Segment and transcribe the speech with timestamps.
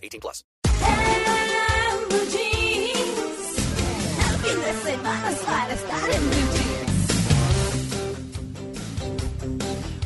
[0.00, 0.44] 18 plus.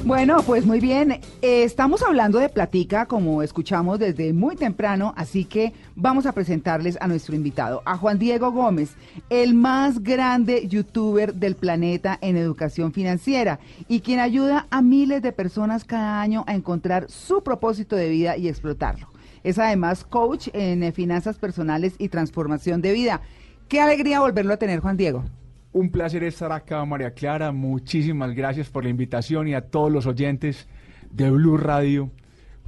[0.04, 1.12] Bueno, pues muy bien.
[1.40, 6.98] Eh, estamos hablando de platica, como escuchamos desde muy temprano, así que vamos a presentarles
[7.00, 8.96] a nuestro invitado, a Juan Diego Gómez,
[9.30, 15.32] el más grande youtuber del planeta en educación financiera y quien ayuda a miles de
[15.32, 19.13] personas cada año a encontrar su propósito de vida y explotarlo.
[19.44, 23.20] Es además coach en eh, finanzas personales y transformación de vida.
[23.68, 25.24] Qué alegría volverlo a tener, Juan Diego.
[25.72, 27.52] Un placer estar acá, María Clara.
[27.52, 30.66] Muchísimas gracias por la invitación y a todos los oyentes
[31.10, 32.10] de Blue Radio.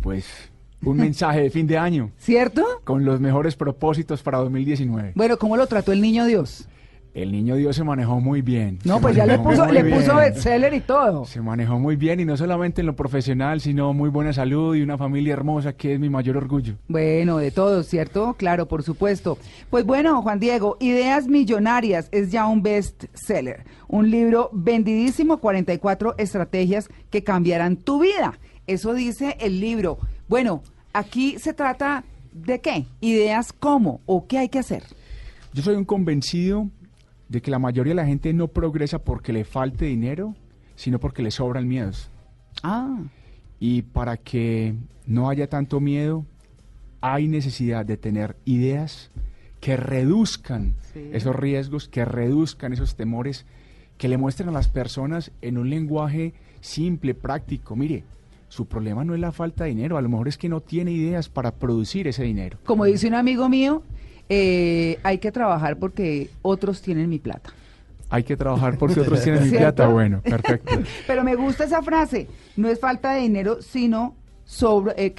[0.03, 0.51] Pues
[0.83, 2.11] un mensaje de fin de año.
[2.19, 2.64] ¿Cierto?
[2.84, 5.12] Con los mejores propósitos para 2019.
[5.14, 6.69] Bueno, ¿cómo lo trató el niño Dios?
[7.17, 8.78] El niño Dios se manejó muy bien.
[8.84, 11.25] No, pues ya le puso, le puso bestseller y todo.
[11.25, 14.83] Se manejó muy bien y no solamente en lo profesional, sino muy buena salud y
[14.83, 16.75] una familia hermosa, que es mi mayor orgullo.
[16.89, 18.34] Bueno, de todo, ¿cierto?
[18.34, 19.39] Claro, por supuesto.
[19.70, 23.64] Pues bueno, Juan Diego, Ideas Millonarias es ya un bestseller.
[23.89, 28.39] Un libro vendidísimo, 44 estrategias que cambiarán tu vida.
[28.67, 29.97] Eso dice el libro.
[30.28, 32.84] Bueno, aquí se trata de qué?
[33.01, 34.83] Ideas cómo o qué hay que hacer.
[35.56, 36.69] Yo soy un convencido
[37.29, 40.35] de que la mayoría de la gente no progresa porque le falte dinero,
[40.75, 42.11] sino porque le sobran miedos.
[42.63, 42.99] Ah.
[43.59, 44.75] Y para que
[45.07, 46.25] no haya tanto miedo,
[47.01, 49.11] hay necesidad de tener ideas
[49.61, 50.75] que reduzcan
[51.13, 53.47] esos riesgos, que reduzcan esos temores,
[53.99, 57.75] que le muestren a las personas en un lenguaje simple, práctico.
[57.75, 58.05] Mire,
[58.48, 60.92] su problema no es la falta de dinero, a lo mejor es que no tiene
[60.92, 62.59] ideas para producir ese dinero.
[62.65, 63.83] Como dice un amigo mío,
[64.29, 67.51] eh, hay que trabajar porque otros tienen mi plata.
[68.09, 69.89] Hay que trabajar porque otros tienen mi plata.
[69.89, 70.81] Bueno, perfecto.
[71.07, 72.29] Pero me gusta esa frase.
[72.57, 74.15] No es falta de dinero, sino
[74.97, 75.15] eh,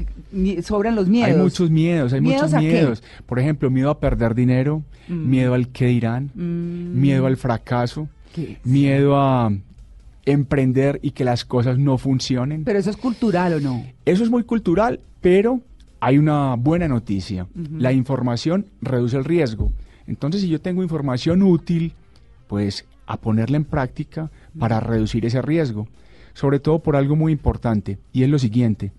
[0.63, 1.29] sobran los miedos.
[1.29, 3.03] Hay muchos miedos, hay muchos miedos.
[3.25, 5.29] Por ejemplo, miedo a perder dinero, mm.
[5.29, 6.99] miedo al qué dirán, mm.
[6.99, 8.07] miedo al fracaso,
[8.63, 9.51] miedo a
[10.25, 12.63] emprender y que las cosas no funcionen.
[12.63, 13.85] Pero eso es cultural o no?
[14.05, 15.61] Eso es muy cultural, pero
[15.99, 17.47] hay una buena noticia.
[17.77, 19.71] La información reduce el riesgo.
[20.05, 21.93] Entonces, si yo tengo información útil,
[22.47, 25.87] pues a ponerla en práctica para reducir ese riesgo.
[26.33, 28.91] Sobre todo por algo muy importante, y es lo siguiente.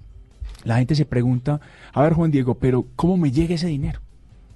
[0.64, 1.60] La gente se pregunta,
[1.92, 4.00] a ver Juan Diego, pero ¿cómo me llega ese dinero?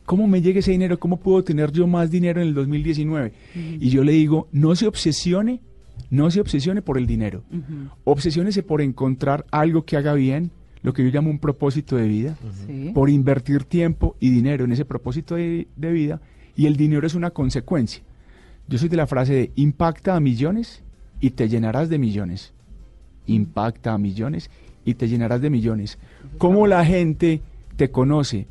[0.05, 0.99] ¿Cómo me llega ese dinero?
[0.99, 3.33] ¿Cómo puedo tener yo más dinero en el 2019?
[3.55, 5.61] Y yo le digo, no se obsesione,
[6.11, 7.45] no se obsesione por el dinero.
[8.05, 10.51] Obsesiónese por encontrar algo que haga bien,
[10.83, 12.37] lo que yo llamo un propósito de vida,
[12.93, 16.21] por invertir tiempo y dinero en ese propósito de, vida,
[16.57, 18.03] y el dinero es una consecuencia.
[18.69, 20.83] Yo soy de la frase de impacta a millones
[21.21, 22.53] y te llenarás de millones.
[23.27, 24.51] Impacta a millones
[24.85, 25.99] y te llenarás de millones.
[26.39, 27.41] ¿Cómo la gente
[27.77, 28.49] te conoce?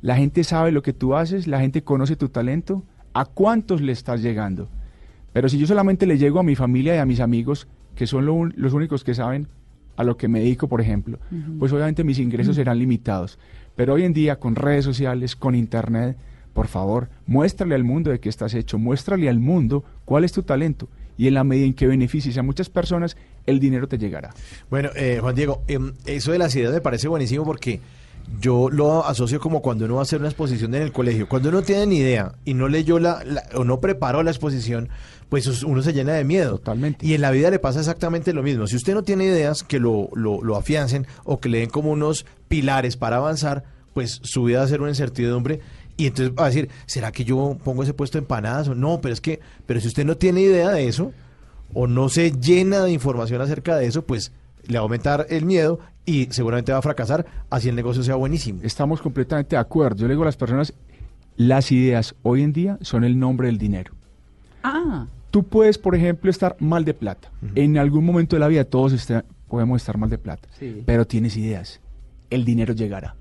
[0.00, 3.92] La gente sabe lo que tú haces, la gente conoce tu talento, a cuántos le
[3.92, 4.68] estás llegando.
[5.32, 8.24] Pero si yo solamente le llego a mi familia y a mis amigos, que son
[8.24, 9.48] los únicos que saben
[9.96, 11.18] a lo que me dedico, por ejemplo,
[11.58, 13.38] pues obviamente mis ingresos serán limitados.
[13.74, 16.16] Pero hoy en día, con redes sociales, con internet,
[16.52, 20.42] por favor, muéstrale al mundo de qué estás hecho, muéstrale al mundo cuál es tu
[20.42, 20.88] talento.
[21.18, 24.34] Y en la medida en que beneficies a muchas personas, el dinero te llegará.
[24.70, 27.80] Bueno, eh, Juan Diego, em, eso de las ideas me parece buenísimo porque
[28.40, 31.28] yo lo asocio como cuando uno va a hacer una exposición en el colegio.
[31.28, 33.22] Cuando uno tiene ni idea y no leyó la
[33.54, 34.88] o no preparó la exposición,
[35.28, 36.58] pues uno se llena de miedo.
[36.58, 37.04] Totalmente.
[37.04, 38.66] Y en la vida le pasa exactamente lo mismo.
[38.66, 41.90] Si usted no tiene ideas que lo, lo, lo afiancen o que le den como
[41.90, 45.60] unos pilares para avanzar, pues su vida va a ser una incertidumbre
[45.96, 48.68] y entonces va a decir, ¿será que yo pongo ese puesto de empanadas?
[48.68, 51.12] o No, pero es que, pero si usted no tiene idea de eso
[51.72, 54.32] o no se llena de información acerca de eso, pues
[54.66, 58.16] le va a aumentar el miedo y seguramente va a fracasar, así el negocio sea
[58.16, 58.60] buenísimo.
[58.62, 59.96] Estamos completamente de acuerdo.
[59.96, 60.74] Yo le digo a las personas,
[61.36, 63.94] las ideas hoy en día son el nombre del dinero.
[64.62, 65.06] Ah.
[65.30, 67.30] Tú puedes, por ejemplo, estar mal de plata.
[67.54, 69.06] En algún momento de la vida todos
[69.48, 70.48] podemos estar mal de plata,
[70.84, 71.80] pero tienes ideas.
[72.30, 73.14] El dinero llegará.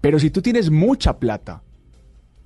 [0.00, 1.62] Pero si tú tienes mucha plata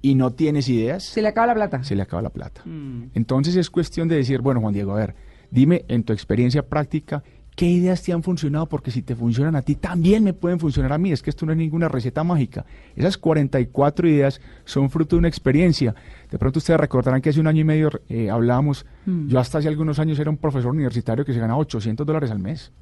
[0.02, 1.04] y no tienes ideas...
[1.04, 1.82] Se le acaba la plata.
[1.82, 2.60] Se le acaba la plata.
[2.66, 3.10] Mm.
[3.14, 5.14] Entonces es cuestión de decir, bueno, Juan Diego, a ver,
[5.50, 7.24] dime en tu experiencia práctica,
[7.56, 8.66] ¿Qué ideas te han funcionado?
[8.66, 11.10] Porque si te funcionan a ti, también me pueden funcionar a mí.
[11.10, 12.66] Es que esto no es ninguna receta mágica.
[12.94, 15.94] Esas 44 ideas son fruto de una experiencia.
[16.30, 19.68] De pronto ustedes recordarán que hace un año y medio eh, hablábamos, yo hasta hace
[19.68, 22.72] algunos años era un profesor universitario que se ganaba 800 dólares al mes.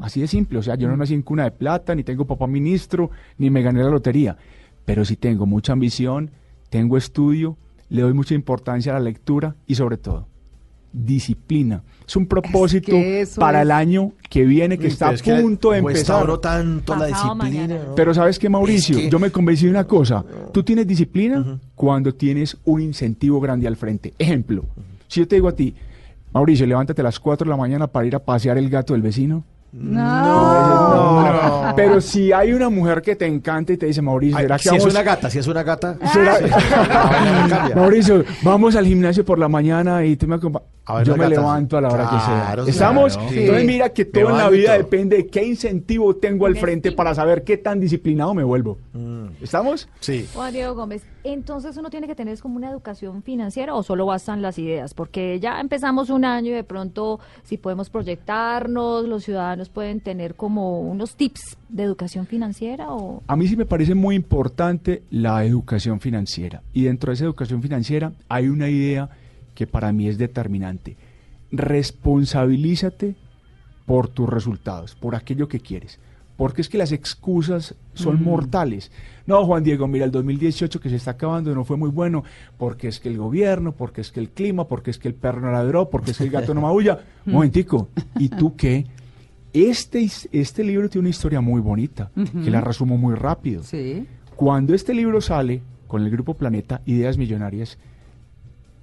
[0.00, 0.58] Así de simple.
[0.58, 3.60] O sea, yo no nací en cuna de plata, ni tengo papá ministro, ni me
[3.60, 4.38] gané la lotería.
[4.86, 6.30] Pero sí tengo mucha ambición,
[6.70, 7.58] tengo estudio,
[7.90, 10.29] le doy mucha importancia a la lectura y sobre todo
[10.92, 11.82] disciplina.
[12.06, 15.16] Es un propósito que para es- el año que viene, que Uy, está a pero
[15.16, 16.38] es que punto de empezar.
[16.40, 17.34] tanto la disciplina.
[17.34, 17.74] mañana.
[17.88, 17.94] ¿no?
[17.94, 20.24] Pero sabes qué, Mauricio, Es que- yo me convencí de una cosa.
[20.52, 24.12] Tú tienes disciplina cuando tienes un incentivo grande al frente.
[24.18, 24.64] Ejemplo,
[25.06, 25.74] si yo te digo a ti,
[26.32, 29.02] Mauricio, levántate a las 4 de la mañana para ir a pasear el gato del
[29.02, 29.44] vecino.
[29.72, 31.22] No.
[31.70, 34.56] No, Pero si hay una mujer que te encanta y te dice, Mauricio, Ay, ¿será
[34.58, 35.96] que si es una gata, si es una gata.
[36.12, 36.40] será-.
[37.76, 40.68] Mauricio, vamos al gimnasio por la mañana y tú me acompañas.
[40.90, 41.30] A ver Yo me gata.
[41.40, 42.70] levanto a la hora que Claro, sea.
[42.72, 43.16] ¿Estamos?
[43.16, 43.30] claro.
[43.32, 43.66] Entonces Sí.
[43.66, 44.78] mira que Me todo en la vida todo.
[44.78, 48.78] depende de qué incentivo tengo al frente para saber qué tan disciplinado me vuelvo.
[49.40, 49.88] ¿Estamos?
[50.00, 50.26] Sí.
[50.34, 54.42] Juan Diego Gómez, entonces uno tiene que tener como una educación financiera o solo bastan
[54.42, 59.68] las ideas, porque ya empezamos un año y de pronto si podemos proyectarnos, los ciudadanos
[59.70, 64.14] pueden tener como unos tips de educación financiera o A mí sí me parece muy
[64.16, 66.62] importante la educación financiera.
[66.72, 69.08] Y dentro de esa educación financiera hay una idea
[69.60, 70.96] que para mí es determinante.
[71.52, 73.14] Responsabilízate
[73.84, 75.98] por tus resultados, por aquello que quieres.
[76.38, 78.90] Porque es que las excusas son mortales.
[79.26, 82.24] No, Juan Diego, mira, el 2018 que se está acabando no fue muy bueno,
[82.56, 85.42] porque es que el gobierno, porque es que el clima, porque es que el perro
[85.42, 87.00] no ladró, porque es que el gato no maulla.
[87.26, 88.86] Momentico, ¿y tú qué?
[89.52, 93.62] Este, este libro tiene una historia muy bonita, que la resumo muy rápido.
[93.62, 94.06] Sí.
[94.36, 97.76] Cuando este libro sale con el grupo Planeta, Ideas Millonarias,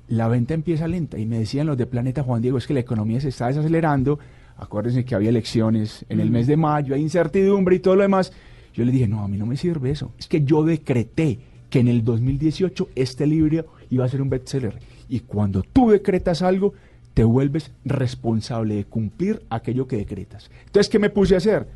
[0.07, 1.18] la venta empieza lenta.
[1.18, 4.19] Y me decían los de Planeta, Juan Diego, es que la economía se está desacelerando.
[4.57, 8.31] Acuérdense que había elecciones en el mes de mayo, hay incertidumbre y todo lo demás.
[8.74, 10.12] Yo le dije, no, a mí no me sirve eso.
[10.18, 11.39] Es que yo decreté
[11.69, 14.80] que en el 2018 este libro iba a ser un bestseller.
[15.09, 16.74] Y cuando tú decretas algo,
[17.13, 20.51] te vuelves responsable de cumplir aquello que decretas.
[20.65, 21.68] Entonces, ¿qué me puse a hacer?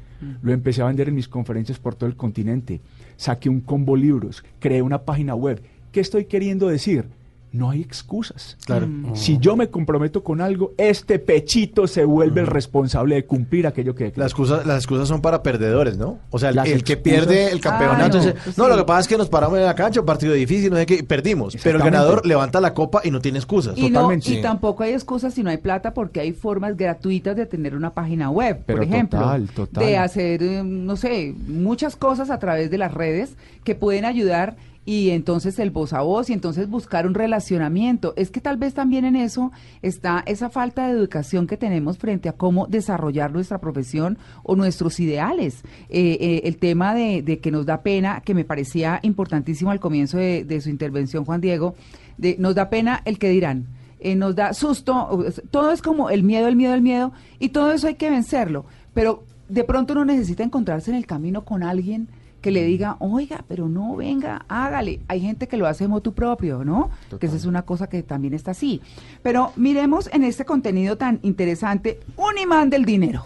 [0.43, 2.79] Lo empecé a vender en mis conferencias por todo el continente.
[3.17, 5.59] Saqué un combo libros, creé una página web.
[5.91, 7.05] ¿Qué estoy queriendo decir?
[7.53, 8.57] No hay excusas.
[8.65, 8.87] Claro.
[9.13, 13.93] Si yo me comprometo con algo, este pechito se vuelve el responsable de cumplir aquello
[13.93, 14.13] que.
[14.15, 16.19] Las excusas, las excusas son para perdedores, ¿no?
[16.29, 19.01] O sea, el, el que pierde el campeonato Ah, no, pues no, lo que pasa
[19.01, 21.57] es que nos paramos en la cancha, un partido difícil, no sé qué, perdimos.
[21.61, 23.77] Pero el ganador levanta la copa y no tiene excusas.
[23.77, 24.31] Y, no, Totalmente.
[24.31, 27.93] y tampoco hay excusas si no hay plata porque hay formas gratuitas de tener una
[27.93, 29.85] página web, Pero por ejemplo, total, total.
[29.85, 34.55] de hacer, eh, no sé, muchas cosas a través de las redes que pueden ayudar
[34.85, 38.13] y entonces el voz a voz y entonces buscar un relacionamiento.
[38.15, 39.51] Es que tal vez también en eso
[39.81, 44.99] está esa falta de educación que tenemos frente a cómo desarrollar nuestra profesión o nuestros
[44.99, 45.61] ideales.
[45.89, 49.79] Eh, eh, el tema de, de que nos da pena, que me parecía importantísimo al
[49.79, 51.75] comienzo de, su intervención, Juan Diego,
[52.17, 53.67] de, nos da pena el que dirán.
[53.99, 57.71] eh, nos da susto, todo es como el miedo, el miedo, el miedo, y todo
[57.71, 58.65] eso hay que vencerlo.
[58.95, 62.07] Pero de pronto uno necesita encontrarse en el camino con alguien
[62.41, 64.99] que le diga, oiga, pero no, venga, hágale.
[65.07, 66.89] Hay gente que lo hace motu propio, ¿no?
[67.19, 68.81] Que esa es una cosa que también está así.
[69.21, 73.23] Pero miremos en este contenido tan interesante, un imán del dinero.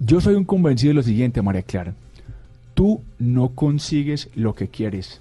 [0.00, 1.94] Yo soy un convencido de lo siguiente, María Clara.
[2.74, 5.20] Tú no consigues lo que quieres,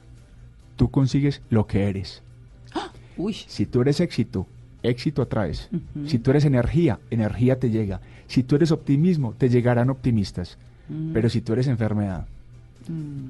[0.77, 2.23] tú consigues lo que eres.
[3.17, 4.47] Uy, Si tú eres éxito,
[4.83, 5.69] éxito atraes.
[6.07, 7.99] Si tú eres energía, energía te llega.
[8.27, 10.57] Si tú eres optimismo, te llegarán optimistas.
[11.13, 12.25] Pero si tú eres enfermedad,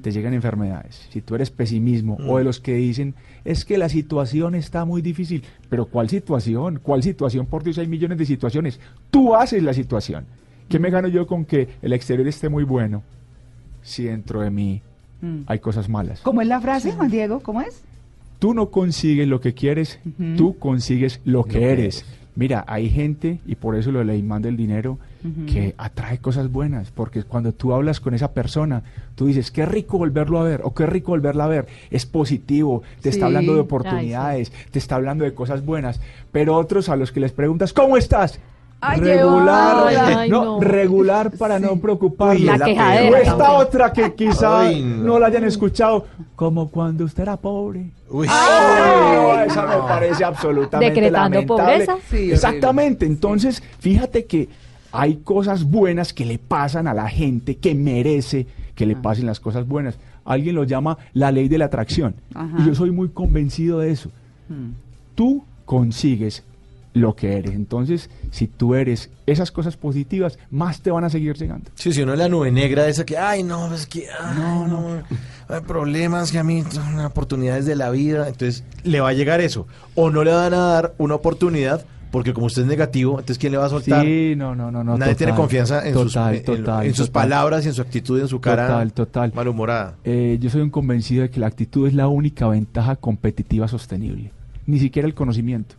[0.02, 1.06] te llegan enfermedades.
[1.10, 3.14] Si tú eres pesimismo o de los que dicen,
[3.44, 5.44] es que la situación está muy difícil.
[5.68, 6.80] Pero ¿cuál situación?
[6.82, 7.46] ¿Cuál situación?
[7.46, 8.80] Por Dios, hay millones de situaciones.
[9.10, 10.24] Tú haces la situación.
[10.68, 13.02] ¿Qué me gano yo con que el exterior esté muy bueno
[13.82, 14.82] si dentro de mí
[15.20, 15.42] Mm.
[15.46, 16.20] hay cosas malas?
[16.22, 17.38] ¿cómo es la frase, Juan Diego?
[17.40, 17.82] ¿Cómo es?
[18.40, 20.00] Tú no consigues lo que quieres,
[20.36, 22.04] tú consigues lo que que eres.
[22.34, 24.98] Mira, hay gente, y por eso lo de la imán del dinero,
[25.46, 28.82] Que atrae cosas buenas, porque cuando tú hablas con esa persona,
[29.14, 32.82] tú dices, qué rico volverlo a ver, o qué rico volverla a ver, es positivo,
[33.00, 36.00] te está hablando de Ay, oportunidades, te está hablando de cosas buenas,
[36.32, 38.40] pero otros a los que les preguntas, ¿cómo estás?
[38.84, 39.86] Ay, regular.
[40.18, 40.60] Ay, no, no.
[40.60, 41.64] regular para Sí.
[41.66, 42.40] no preocuparlos.
[42.42, 43.60] Uy, La quejadera esta también.
[43.60, 45.04] otra que quizá Ay, no.
[45.04, 45.18] no.
[45.20, 47.92] la hayan escuchado, como cuando usted era pobre.
[48.10, 48.26] Uy.
[48.28, 51.46] Ay, esa me parece absolutamente Decretando lamentable.
[51.86, 51.96] pobreza.
[52.10, 52.32] Sí.
[52.32, 53.06] Exactamente.
[53.06, 54.48] Entonces, fíjate que
[54.92, 58.86] hay cosas buenas que le pasan a la gente que merece que Ah.
[58.88, 59.96] le pasen las cosas buenas.
[60.24, 62.14] Alguien lo llama la ley de la atracción.
[62.34, 62.56] Ajá.
[62.60, 64.10] Y yo soy muy convencido de eso.
[64.48, 64.70] Mm.
[65.14, 66.42] Tú consigues
[66.94, 67.52] lo que eres.
[67.54, 71.70] Entonces, si tú eres esas cosas positivas, más te van a seguir llegando.
[71.74, 74.36] Sí, si uno es la nube negra esa que, ay, no, es que, ay,
[74.68, 75.02] no,
[75.48, 79.40] hay problemas que a mí, son oportunidades de la vida, entonces le va a llegar
[79.40, 79.66] eso.
[79.94, 83.50] O no le van a dar una oportunidad, porque como usted es negativo, entonces ¿quién
[83.50, 84.04] le va a soltar?
[84.04, 84.84] Sí, no, no, no.
[84.84, 87.22] no Nadie tiene confianza en sus, total, en- en sus total.
[87.22, 89.32] palabras y en su actitud y en su cara Total, total.
[89.34, 89.96] malhumorada.
[90.04, 94.30] Eh, yo soy un convencido de que la actitud es la única ventaja competitiva sostenible.
[94.66, 95.74] Ni siquiera el conocimiento.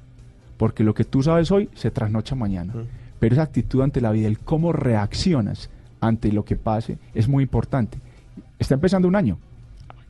[0.58, 2.74] Porque lo que tú sabes hoy se trasnocha mañana.
[3.20, 5.70] Pero esa actitud ante la vida, el cómo reaccionas
[6.02, 7.98] ante lo que pase, es muy importante.
[8.60, 9.38] Está empezando un año.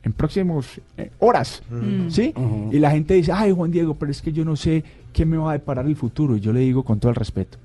[0.04, 1.62] En próximos eh, horas.
[1.70, 2.10] Mm.
[2.10, 2.34] ¿Sí?
[2.70, 5.36] Y la gente dice, ay Juan Diego, pero es que yo no sé qué me
[5.36, 6.36] va a deparar el futuro.
[6.36, 7.58] Y yo le digo con todo el respeto,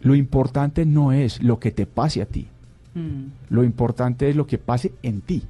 [0.00, 2.46] lo importante no es lo que te pase a ti.
[2.94, 3.24] Mm.
[3.50, 5.42] Lo importante es lo que pase en ti.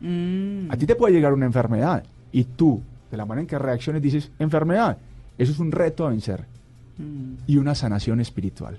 [0.00, 0.70] Mm.
[0.70, 4.00] A ti te puede llegar una enfermedad y tú, de la manera en que reacciones,
[4.02, 4.96] dices, enfermedad,
[5.36, 6.46] eso es un reto a vencer
[6.98, 7.34] Mm.
[7.46, 8.78] y una sanación espiritual.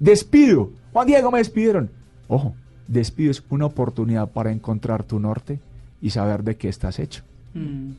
[0.00, 1.90] Despido, Juan Diego me despidieron.
[2.28, 2.54] Ojo,
[2.86, 5.60] despido es una oportunidad para encontrar tu norte
[6.00, 7.22] y saber de qué estás hecho.
[7.54, 7.90] Mm.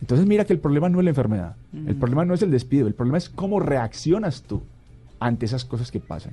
[0.00, 1.98] Entonces mira que el problema no es la enfermedad, el Mm.
[1.98, 4.62] problema no es el despido, el problema es cómo reaccionas tú
[5.18, 6.32] ante esas cosas que pasan.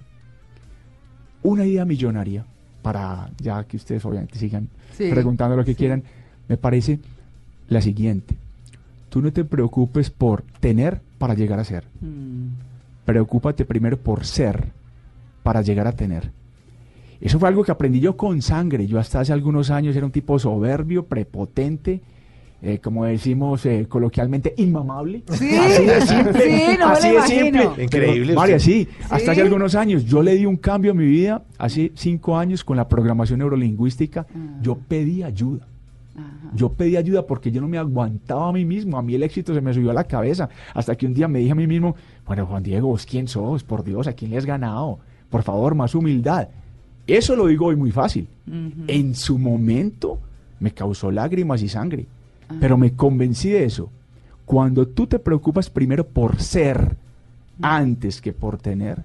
[1.44, 2.46] Una idea millonaria,
[2.82, 5.78] para ya que ustedes obviamente sigan Sí, preguntando lo que sí.
[5.78, 6.04] quieran,
[6.48, 7.00] me parece
[7.68, 8.36] la siguiente.
[9.10, 11.84] Tú no te preocupes por tener para llegar a ser.
[12.02, 12.48] Mm.
[13.06, 14.72] Preocúpate primero por ser
[15.44, 16.32] para llegar a tener.
[17.20, 18.88] Eso fue algo que aprendí yo con sangre.
[18.88, 22.02] Yo hasta hace algunos años era un tipo soberbio, prepotente,
[22.62, 25.24] eh, como decimos eh, coloquialmente, inmamable.
[25.32, 26.42] Sí, así de simple.
[26.42, 27.84] sí, no así de simple.
[27.84, 31.06] Increíble Pero, María, sí, hasta hace algunos años yo le di un cambio a mi
[31.06, 34.26] vida, hace cinco años con la programación neurolingüística.
[34.30, 34.60] Ah.
[34.62, 35.68] Yo pedí ayuda.
[36.16, 36.50] Ajá.
[36.56, 38.98] Yo pedí ayuda porque yo no me aguantaba a mí mismo.
[38.98, 40.50] A mí el éxito se me subió a la cabeza.
[40.74, 41.96] Hasta que un día me dije a mí mismo,
[42.26, 43.64] bueno, Juan Diego, ¿vos quién sos?
[43.64, 44.98] Por Dios, ¿a quién le has ganado?
[45.30, 46.48] Por favor, más humildad.
[47.08, 48.28] Eso lo digo hoy muy fácil.
[48.88, 50.20] En su momento
[50.60, 52.06] me causó lágrimas y sangre.
[52.60, 53.90] Pero me convencí de eso.
[54.46, 56.96] Cuando tú te preocupas primero por ser
[57.62, 59.04] antes que por tener,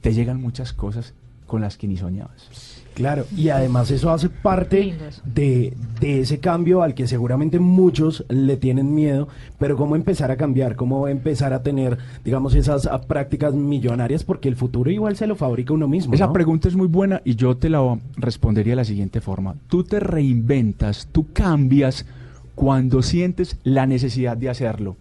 [0.00, 1.14] te llegan muchas cosas
[1.46, 2.83] con las que ni soñabas.
[2.94, 8.56] Claro, y además eso hace parte de, de ese cambio al que seguramente muchos le
[8.56, 9.26] tienen miedo,
[9.58, 14.48] pero cómo empezar a cambiar, cómo empezar a tener, digamos, esas ah, prácticas millonarias, porque
[14.48, 16.14] el futuro igual se lo fabrica uno mismo.
[16.14, 16.32] Esa ¿no?
[16.32, 19.56] pregunta es muy buena y yo te la respondería de la siguiente forma.
[19.68, 22.06] Tú te reinventas, tú cambias
[22.54, 24.96] cuando sientes la necesidad de hacerlo.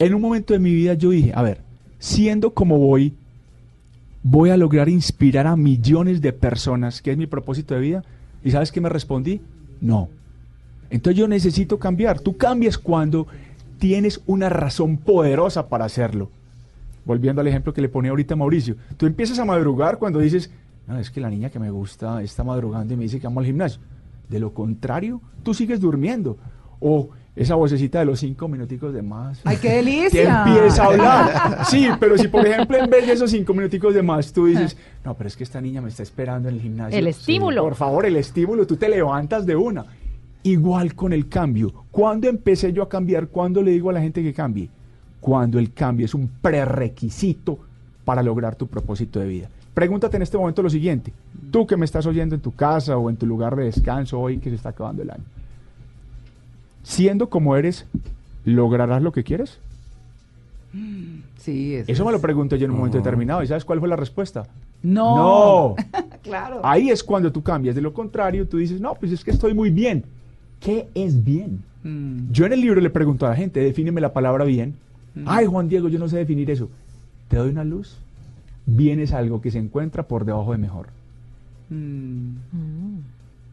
[0.00, 1.60] En un momento de mi vida yo dije, a ver,
[2.00, 3.14] siendo como voy,
[4.22, 8.04] voy a lograr inspirar a millones de personas, que es mi propósito de vida.
[8.44, 9.40] ¿Y sabes qué me respondí?
[9.80, 10.08] No.
[10.90, 12.20] Entonces yo necesito cambiar.
[12.20, 13.26] Tú cambias cuando
[13.78, 16.30] tienes una razón poderosa para hacerlo.
[17.04, 18.76] Volviendo al ejemplo que le ponía ahorita Mauricio.
[18.96, 20.50] Tú empiezas a madrugar cuando dices,
[20.86, 23.42] no, es que la niña que me gusta está madrugando y me dice que vamos
[23.42, 23.80] al gimnasio.
[24.28, 26.36] De lo contrario, tú sigues durmiendo.
[26.78, 27.10] O
[27.42, 29.40] esa vocecita de los cinco minuticos de más.
[29.44, 30.44] ¡Ay, qué que delicia!
[30.44, 31.64] empieza a hablar.
[31.70, 34.76] Sí, pero si por ejemplo en vez de esos cinco minuticos de más tú dices,
[35.04, 36.98] no, pero es que esta niña me está esperando en el gimnasio.
[36.98, 37.62] El estímulo.
[37.62, 39.86] Por favor, el estímulo, tú te levantas de una.
[40.42, 41.72] Igual con el cambio.
[41.90, 43.28] ¿Cuándo empecé yo a cambiar?
[43.28, 44.68] ¿Cuándo le digo a la gente que cambie?
[45.18, 47.58] Cuando el cambio es un prerequisito
[48.04, 49.48] para lograr tu propósito de vida.
[49.72, 51.10] Pregúntate en este momento lo siguiente.
[51.50, 54.38] Tú que me estás oyendo en tu casa o en tu lugar de descanso hoy
[54.38, 55.24] que se está acabando el año.
[56.82, 57.86] Siendo como eres,
[58.44, 59.58] ¿lograrás lo que quieres?
[61.36, 63.42] Sí, Eso me lo pregunté yo en un momento determinado.
[63.42, 64.46] ¿Y sabes cuál fue la respuesta?
[64.82, 65.16] No.
[65.16, 65.76] No.
[66.22, 66.60] claro.
[66.62, 67.74] Ahí es cuando tú cambias.
[67.74, 70.04] De lo contrario, tú dices, no, pues es que estoy muy bien.
[70.60, 71.62] ¿Qué es bien?
[71.82, 72.30] Mm.
[72.30, 74.74] Yo en el libro le pregunto a la gente, defíneme la palabra bien.
[75.26, 76.68] Ay, Juan Diego, yo no sé definir eso.
[77.28, 77.96] Te doy una luz.
[78.66, 80.88] Bien es algo que se encuentra por debajo de mejor.
[81.70, 82.36] Mm.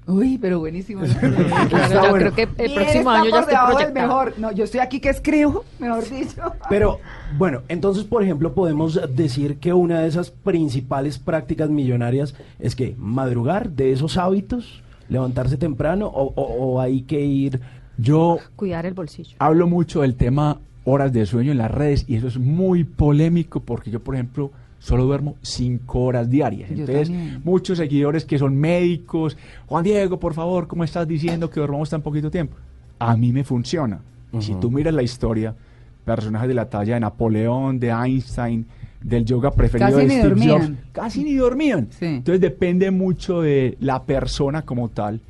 [0.07, 1.01] Uy, pero buenísimo.
[1.69, 2.31] Claro, yo bueno.
[2.31, 3.39] creo que el próximo año ya
[3.71, 4.33] estoy mejor.
[4.37, 6.41] No, yo estoy aquí que escribo, mejor dicho.
[6.69, 6.99] Pero
[7.37, 12.95] bueno, entonces, por ejemplo, podemos decir que una de esas principales prácticas millonarias es que
[12.97, 17.59] madrugar de esos hábitos, levantarse temprano o, o- o hay que ir...
[17.97, 19.35] Yo Cuidar el bolsillo.
[19.39, 23.59] hablo mucho del tema horas de sueño en las redes y eso es muy polémico
[23.59, 26.69] porque yo, por ejemplo, solo duermo cinco horas diarias.
[26.69, 27.41] Yo Entonces, también.
[27.43, 32.01] muchos seguidores que son médicos, Juan Diego, por favor, ¿cómo estás diciendo que dormamos tan
[32.01, 32.55] poquito tiempo?
[32.99, 33.99] A mí me funciona.
[34.39, 35.55] Si tú miras la historia,
[36.05, 38.65] personajes de la talla de Napoleón, de Einstein,
[39.01, 40.61] del yoga preferido Casi de Steve dormían.
[40.61, 41.87] Jobs, casi ni dormían.
[41.91, 42.05] Sí.
[42.05, 45.21] Entonces depende mucho de la persona como tal,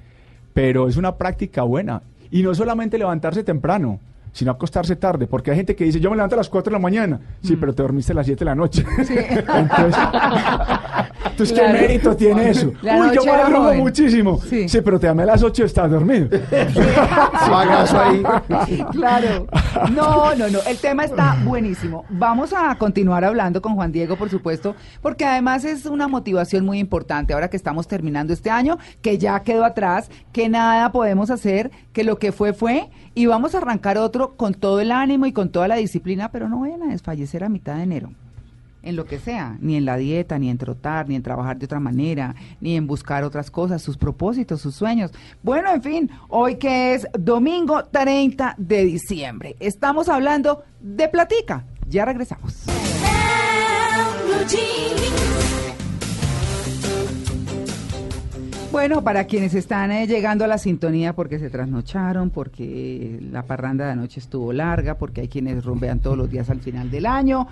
[0.53, 2.01] pero es una práctica buena.
[2.31, 3.99] Y no solamente levantarse temprano,
[4.31, 6.73] sino acostarse tarde, porque hay gente que dice, yo me levanto a las 4 de
[6.75, 7.59] la mañana, sí, Mm.
[7.59, 8.85] pero te dormiste a las 7 de la noche.
[8.97, 9.95] Entonces,
[11.31, 11.79] entonces, ¿qué Claro.
[11.79, 12.73] mérito tiene eso?
[12.81, 14.39] La Uy, yo era madrugo muchísimo.
[14.41, 14.67] Sí.
[14.69, 14.81] Sí.
[14.81, 16.29] pero te llamé a las 8 y estás dormido.
[17.49, 18.23] Pagazo ahí.
[18.91, 19.47] Claro.
[19.91, 20.59] No, no, no.
[20.67, 22.05] El tema está buenísimo.
[22.09, 26.79] Vamos a continuar hablando con Juan Diego, por supuesto, porque además es una motivación muy
[26.79, 31.71] importante ahora que estamos terminando este año, que ya quedó atrás, que nada podemos hacer,
[31.93, 35.33] que lo que fue fue, y vamos a arrancar otro con todo el ánimo y
[35.33, 38.09] con toda la disciplina, pero no vayan a desfallecer a mitad de enero.
[38.83, 41.65] En lo que sea, ni en la dieta, ni en trotar, ni en trabajar de
[41.65, 45.11] otra manera, ni en buscar otras cosas, sus propósitos, sus sueños.
[45.43, 51.65] Bueno, en fin, hoy que es domingo 30 de diciembre, estamos hablando de platica.
[51.87, 52.65] Ya regresamos.
[58.71, 63.85] Bueno, para quienes están eh, llegando a la sintonía porque se trasnocharon, porque la parranda
[63.85, 67.47] de anoche estuvo larga, porque hay quienes rumbean todos los días al final del año.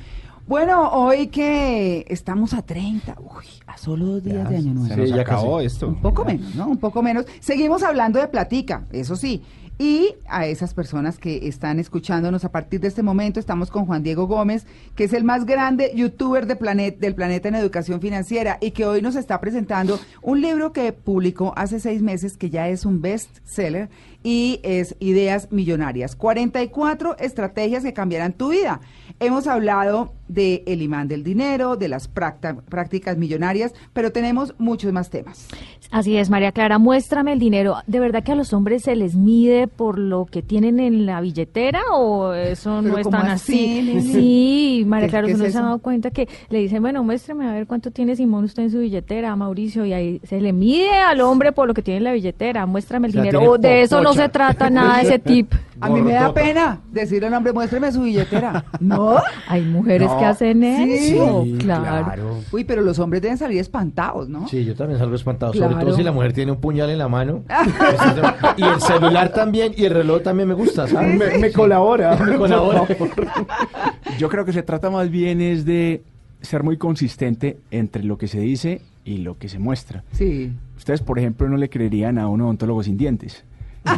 [0.47, 4.93] Bueno, hoy que estamos a 30, uy, a solo dos días de año nuevo.
[4.93, 5.87] Se nos acabó esto.
[5.87, 6.67] Un poco menos, ¿no?
[6.67, 7.25] Un poco menos.
[7.39, 9.41] Seguimos hablando de platica, eso sí.
[9.79, 14.03] Y a esas personas que están escuchándonos a partir de este momento, estamos con Juan
[14.03, 18.59] Diego Gómez, que es el más grande youtuber de planet, del planeta en educación financiera
[18.61, 22.69] y que hoy nos está presentando un libro que publicó hace seis meses, que ya
[22.69, 23.89] es un best seller
[24.25, 26.15] y es Ideas Millonarias.
[26.15, 28.81] 44 estrategias que cambiarán tu vida.
[29.19, 35.11] Hemos hablado de el imán del dinero, de las prácticas millonarias, pero tenemos muchos más
[35.11, 35.47] temas.
[35.91, 37.75] Así es, María Clara, muéstrame el dinero.
[37.85, 41.21] ¿De verdad que a los hombres se les mide por lo que tienen en la
[41.21, 44.01] billetera o eso no Pero es ¿cómo tan así?
[44.01, 47.03] Sí, María ¿Qué- Clara, usted es no se ha dado cuenta que le dicen, bueno,
[47.03, 50.51] muéstrame a ver cuánto tiene Simón usted en su billetera, Mauricio, y ahí se le
[50.51, 53.51] mide al hombre por lo que tiene en la billetera, muéstrame el O sea, dinero.
[53.51, 54.14] O de eso no.
[54.15, 55.53] Se trata nada ese tip.
[55.81, 58.63] A mí me da pena decirle al hombre, muéstreme su billetera.
[58.79, 59.15] ¿No?
[59.47, 60.17] Hay mujeres No.
[60.17, 62.39] que hacen eso, Sí, claro.
[62.51, 64.47] Uy, pero los hombres deben salir espantados, ¿no?
[64.47, 65.73] Sí, yo también salgo espantado, Claro.
[65.73, 67.43] sobre todo si la mujer tiene un puñal en la mano.
[68.57, 71.17] y el celular también, y el reloj también me gusta, ¿sabes?
[71.17, 72.15] Me, me colabora.
[72.15, 72.83] Me colabora.
[74.17, 76.03] Yo creo que se trata más bien es de
[76.41, 80.03] ser muy consistente entre lo que se dice y lo que se muestra.
[80.13, 80.51] Sí.
[80.77, 83.43] Ustedes, por ejemplo, no le creerían a un odontólogo sin dientes.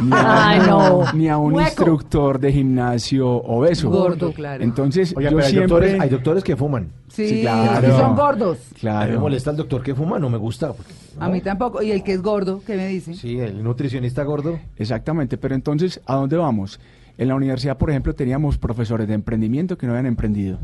[0.02, 1.04] Ni a, Ay, no.
[1.14, 1.66] ni a un Hueco.
[1.68, 3.88] instructor de gimnasio obeso.
[3.90, 4.62] Gordo, claro.
[4.62, 5.68] Entonces, Oiga, yo pero hay, siempre...
[5.70, 6.88] doctores, hay doctores que fuman.
[7.08, 7.88] Sí, Sí, claro.
[7.88, 8.58] y son gordos.
[8.58, 9.12] A mí Claro.
[9.12, 10.72] me molesta el doctor que fuma, no me gusta.
[10.72, 11.82] porque- A mí tampoco.
[11.82, 12.62] ¿Y el que es gordo?
[12.66, 13.14] ¿Qué me dice?
[13.14, 14.58] Sí, el nutricionista gordo.
[14.76, 16.78] Exactamente, pero entonces, ¿a dónde vamos?
[17.16, 20.58] En la universidad, por ejemplo, teníamos profesores de emprendimiento que no habían emprendido,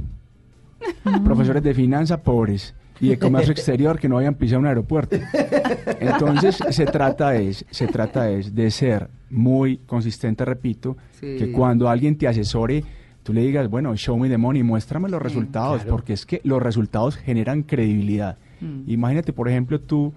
[1.25, 5.17] profesores de finanza pobres y de comercio exterior que no habían pisado un aeropuerto.
[6.01, 11.37] Entonces, se trata es, se trata es de ser muy consistente, repito, Sí.
[11.39, 12.85] que cuando alguien te asesore,
[13.23, 15.91] tú le digas, bueno, show me the money, muéstrame los Sí, resultados, claro.
[15.91, 18.37] porque es que los resultados generan credibilidad.
[18.61, 18.83] Mm.
[18.91, 20.13] Imagínate, por ejemplo, tú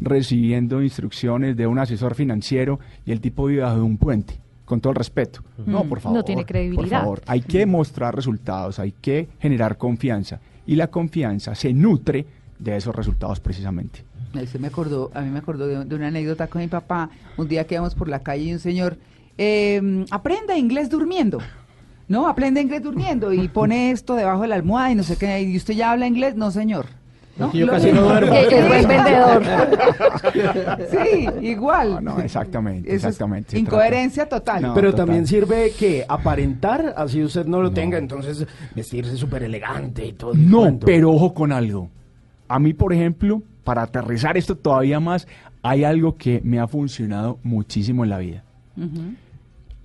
[0.00, 4.90] recibiendo instrucciones de un asesor financiero y el tipo vive bajo un puente, con todo
[4.92, 5.40] el respeto.
[5.66, 6.22] No, Mm, por no favor.
[6.24, 7.00] tiene Por credibilidad.
[7.00, 10.40] favor, hay que mostrar resultados, hay que generar confianza.
[10.68, 12.26] Y la confianza se nutre
[12.58, 14.04] de esos resultados precisamente.
[14.60, 17.08] Me acordó, a mí me acordó de, de una anécdota con mi papá.
[17.38, 18.98] Un día que íbamos por la calle y un señor,
[19.38, 21.38] eh, aprenda inglés durmiendo.
[22.06, 25.40] No, aprende inglés durmiendo y pone esto debajo de la almohada y no sé qué.
[25.40, 26.36] ¿Y usted ya habla inglés?
[26.36, 26.97] No, señor.
[27.52, 28.32] Que yo casi no duermo.
[28.32, 29.42] Que- que buen vendedor.
[30.90, 32.02] Sí, igual.
[32.04, 34.62] No, no, exactamente, Eso exactamente, Incoherencia total.
[34.62, 34.74] No.
[34.74, 35.06] Pero total.
[35.06, 40.34] también sirve que aparentar, así usted no lo tenga, entonces vestirse súper elegante y todo.
[40.34, 41.88] No, pero ojo con algo.
[42.48, 45.26] A mí, por ejemplo, para aterrizar esto todavía más,
[45.62, 48.42] hay algo que me ha funcionado muchísimo en la vida.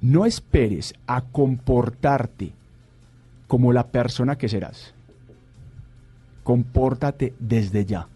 [0.01, 2.51] No esperes a comportarte
[3.47, 4.92] como la persona que serás.
[6.43, 8.07] Compórtate desde ya,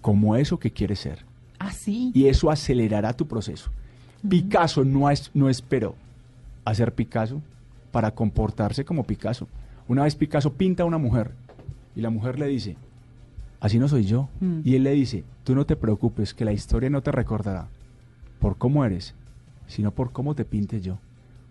[0.00, 1.24] como eso que quieres ser.
[1.58, 2.10] Ah, sí.
[2.14, 3.70] Y eso acelerará tu proceso.
[4.28, 5.94] Picasso no, es, no esperó
[6.64, 7.40] a ser Picasso
[7.90, 9.48] para comportarse como Picasso.
[9.88, 11.32] Una vez Picasso pinta a una mujer
[11.96, 12.76] y la mujer le dice,
[13.60, 14.28] así no soy yo.
[14.40, 14.60] Mm.
[14.64, 17.68] Y él le dice, tú no te preocupes, que la historia no te recordará
[18.38, 19.14] por cómo eres,
[19.66, 20.98] sino por cómo te pinte yo.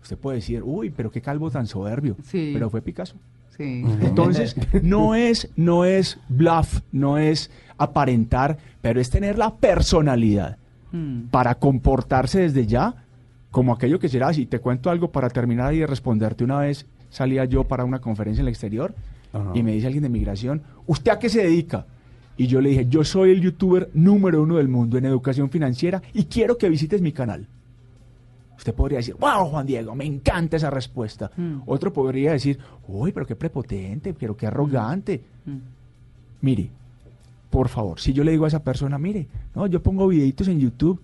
[0.02, 2.16] Usted puede decir, uy, pero qué calvo tan soberbio.
[2.24, 2.50] Sí.
[2.52, 3.16] Pero fue Picasso.
[3.60, 3.84] Sí.
[4.00, 10.56] Entonces, no es, no es bluff, no es aparentar, pero es tener la personalidad
[10.92, 11.28] Mm.
[11.30, 12.94] para comportarse desde ya
[13.52, 14.32] como aquello que será.
[14.32, 18.00] Si te cuento algo para terminar y de responderte, una vez salía yo para una
[18.00, 18.92] conferencia en el exterior
[19.32, 19.52] Ajá.
[19.54, 21.86] y me dice alguien de migración, ¿usted a qué se dedica?
[22.36, 26.02] Y yo le dije, yo soy el youtuber número uno del mundo en educación financiera
[26.12, 27.46] y quiero que visites mi canal.
[28.60, 31.30] Usted podría decir, wow, Juan Diego, me encanta esa respuesta.
[31.34, 31.62] Mm.
[31.64, 35.24] Otro podría decir, uy, pero qué prepotente, pero qué arrogante.
[35.46, 35.56] Mm.
[36.42, 36.68] Mire,
[37.48, 40.60] por favor, si yo le digo a esa persona, mire, no, yo pongo videitos en
[40.60, 41.00] YouTube,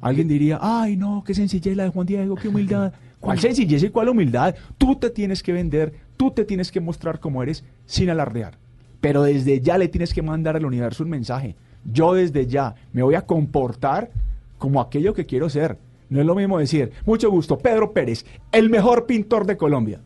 [0.00, 2.92] alguien diría, ay, no, qué sencillez la de Juan Diego, qué humildad.
[3.20, 4.56] ¿Cuál sencillez y cuál humildad?
[4.76, 8.58] Tú te tienes que vender, tú te tienes que mostrar como eres sin alardear.
[9.00, 11.54] Pero desde ya le tienes que mandar al universo un mensaje.
[11.84, 14.10] Yo desde ya me voy a comportar
[14.58, 15.78] como aquello que quiero ser.
[16.12, 20.00] No es lo mismo decir, mucho gusto, Pedro Pérez, el mejor pintor de Colombia,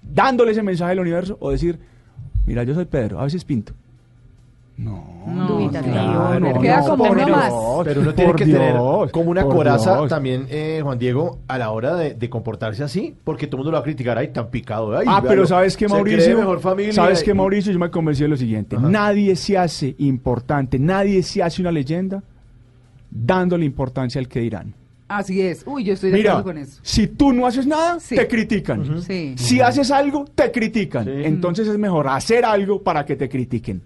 [0.00, 1.78] dándole ese mensaje al universo, o decir,
[2.46, 3.72] mira, yo soy Pedro, a veces pinto.
[4.76, 6.60] No, No, claro, ¿verdad?
[6.62, 7.52] Queda como por uno Dios, más.
[7.84, 10.08] Pero uno tiene que tener Dios, como una coraza Dios.
[10.08, 13.72] también, eh, Juan Diego, a la hora de, de comportarse así, porque todo el mundo
[13.72, 14.96] lo va a criticar, ay, tan picado.
[14.96, 16.38] ay, ah, véalo, pero ¿sabes cree Mauricio?
[16.38, 16.92] mejor familia.
[16.94, 17.72] ¿Sabes qué, y- Mauricio?
[17.72, 18.76] Yo me convencí de lo siguiente.
[18.76, 18.88] Ajá.
[18.88, 22.22] Nadie se hace importante, nadie se hace una leyenda
[23.10, 24.72] dándole importancia al que dirán.
[25.10, 25.64] Así es.
[25.66, 26.78] Uy, yo estoy de Mira, acuerdo con eso.
[26.84, 28.14] si tú no haces nada, Sí.
[28.14, 29.02] te critican.
[29.02, 29.34] Sí.
[29.36, 31.04] Si haces algo, te critican.
[31.04, 31.10] Sí.
[31.24, 33.82] Entonces es mejor hacer algo para que te critiquen.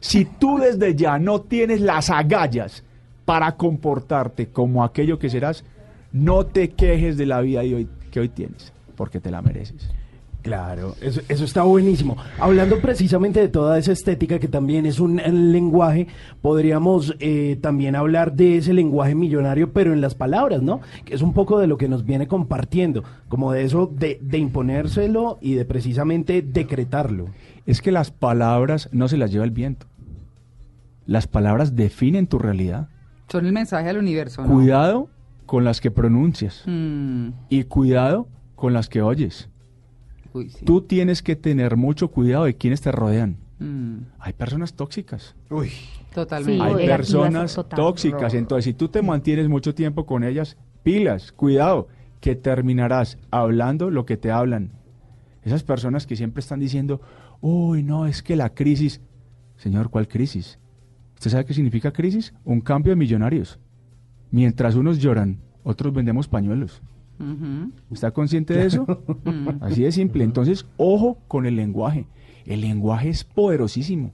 [0.00, 2.82] Si tú desde ya no tienes las agallas
[3.24, 5.62] para comportarte como aquello que serás,
[6.10, 9.88] no te quejes de la vida de hoy, que hoy tienes, porque te la mereces.
[10.46, 12.16] Claro, eso, eso está buenísimo.
[12.38, 15.16] Hablando precisamente de toda esa estética que también es un
[15.52, 16.06] lenguaje,
[16.40, 20.80] podríamos eh, también hablar de ese lenguaje millonario, pero en las palabras, ¿no?
[21.04, 24.38] Que es un poco de lo que nos viene compartiendo, como de eso de, de
[24.38, 27.26] imponérselo y de precisamente decretarlo.
[27.66, 29.86] Es que las palabras no se las lleva el viento.
[31.06, 32.88] Las palabras definen tu realidad.
[33.28, 34.54] Son el mensaje al universo, ¿no?
[34.54, 35.08] Cuidado
[35.44, 39.48] con las que pronuncias Mm, y cuidado con las que oyes.
[40.36, 40.64] Uy, sí.
[40.64, 43.36] Tú tienes que tener mucho cuidado de quienes te rodean.
[43.58, 45.34] Mm, Hay personas tóxicas.
[45.50, 45.70] Uy,
[46.14, 46.62] totalmente.
[46.64, 47.76] Sí, Hay personas total.
[47.76, 48.34] tóxicas.
[48.34, 51.88] Entonces, si tú te mantienes mucho tiempo con ellas, pilas, cuidado,
[52.20, 54.72] que terminarás hablando lo que te hablan.
[55.42, 57.00] Esas personas que siempre están diciendo,
[57.40, 59.00] uy, no, es que la crisis.
[59.56, 60.58] Señor, ¿cuál crisis?
[61.14, 62.34] ¿Usted sabe qué significa crisis?
[62.44, 63.58] Un cambio de millonarios.
[64.30, 66.82] Mientras unos lloran, otros vendemos pañuelos.
[67.18, 67.72] Ujú.
[67.90, 68.86] ¿Está consciente de eso?
[69.60, 70.24] Así de simple.
[70.24, 72.06] Entonces, ojo con el lenguaje.
[72.44, 74.12] El lenguaje es poderosísimo.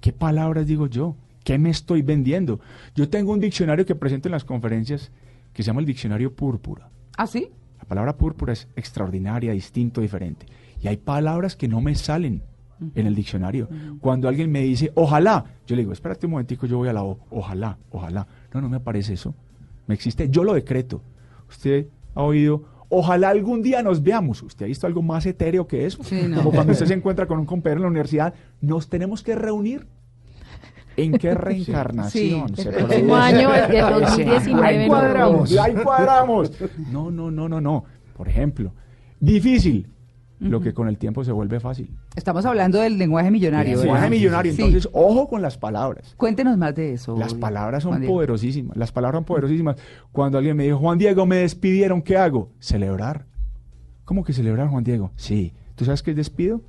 [0.00, 1.16] ¿Qué palabras digo yo?
[1.44, 2.60] ¿Qué me estoy vendiendo?
[2.94, 5.10] Yo tengo un diccionario que presento en las conferencias
[5.52, 6.88] que se llama el diccionario púrpura.
[7.16, 7.48] ¿Ah, sí?
[7.78, 10.46] La palabra púrpura es extraordinaria, distinto, diferente.
[10.80, 12.42] Y hay palabras que no me salen
[12.94, 13.68] en el diccionario.
[14.00, 17.04] Cuando alguien me dice, ojalá, yo le digo, espérate un momentico, yo voy a la
[17.04, 18.26] O, ojalá, ojalá.
[18.52, 19.34] No, no me aparece eso.
[19.86, 21.02] Me existe, yo lo decreto.
[21.48, 24.42] Usted ha oído, ojalá algún día nos veamos.
[24.42, 26.02] ¿Usted ha visto algo más etéreo que eso?
[26.04, 26.38] Sí, no.
[26.38, 29.86] Como cuando usted se encuentra con un compañero en la universidad, nos tenemos que reunir.
[30.94, 32.48] ¿En qué reencarnación?
[32.54, 32.62] Sí.
[32.62, 32.86] se El produce?
[32.86, 35.14] próximo año, el de Ahí 2019 nos cuadramos,
[35.50, 35.58] reunimos.
[35.58, 36.50] ahí cuadramos.
[36.90, 37.84] No, no, no, no, no.
[38.14, 38.74] Por ejemplo,
[39.18, 39.88] difícil,
[40.50, 41.90] lo que con el tiempo se vuelve fácil.
[42.16, 43.76] Estamos hablando del lenguaje millonario.
[43.78, 44.10] Lenguaje ¿verdad?
[44.10, 44.62] millonario, Sí.
[44.62, 46.14] entonces, ojo con las palabras.
[46.16, 47.16] Cuéntenos más de eso.
[47.16, 48.14] Las palabras son Juan Diego.
[48.16, 48.76] poderosísimas.
[48.76, 49.76] Las palabras son poderosísimas.
[50.10, 52.50] Cuando alguien me dijo, Juan Diego, me despidieron, ¿qué hago?
[52.58, 53.26] Celebrar.
[54.04, 55.12] ¿Cómo que celebrar, Juan Diego?
[55.16, 55.52] Sí.
[55.76, 56.60] ¿Tú sabes qué es despido?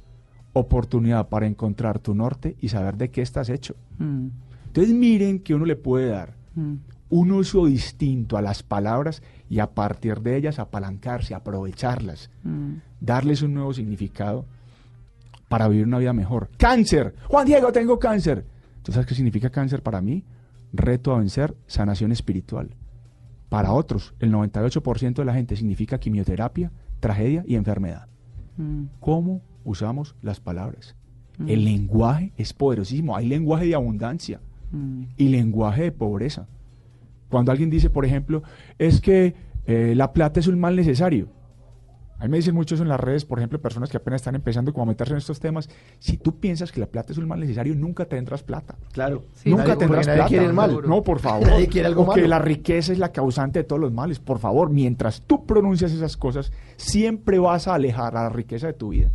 [0.53, 3.75] Oportunidad para encontrar tu norte y saber de qué estás hecho.
[3.97, 4.27] Mm,
[4.67, 6.73] Entonces miren que uno le puede dar mm.
[7.15, 12.77] Un uso distinto a las palabras y a partir de ellas apalancarse, aprovecharlas, Mm.
[12.99, 14.45] darles un nuevo significado
[15.47, 16.49] para vivir una vida mejor.
[16.57, 17.13] Cáncer.
[17.27, 18.45] Juan Diego, tengo cáncer.
[18.81, 20.23] ¿Tú sabes qué significa cáncer para mí?
[20.73, 22.75] Reto a vencer, sanación espiritual.
[23.49, 28.07] Para otros, el 98% de la gente significa quimioterapia, tragedia y enfermedad.
[28.57, 28.85] Mm.
[28.99, 30.95] ¿Cómo usamos las palabras?
[31.47, 33.15] El lenguaje es poderosísimo.
[33.15, 34.39] Hay lenguaje de abundancia
[34.71, 35.03] Mm.
[35.17, 36.47] y lenguaje de pobreza.
[37.33, 38.43] Cuando alguien dice, por ejemplo,
[38.77, 39.33] es que
[39.65, 41.27] eh, la plata es un mal necesario.
[42.19, 44.35] A mí me dicen mucho eso en las redes, por ejemplo, personas que apenas están
[44.35, 45.67] empezando como a meterse en estos temas.
[45.99, 48.75] Si tú piensas que la plata es un mal necesario, nunca tendrás plata.
[48.93, 49.23] claro.
[49.33, 50.29] Sí, nunca Nadie- tendrás porque nadie plata.
[50.29, 50.79] quiere el mal.
[50.87, 51.47] No, por favor.
[51.47, 52.27] Nadie quiere algo o que malo.
[52.29, 54.19] la riqueza es la causante de todos los males.
[54.19, 58.73] Por favor, mientras tú pronuncias esas cosas, siempre vas a alejar a la riqueza de
[58.73, 59.09] tu vida.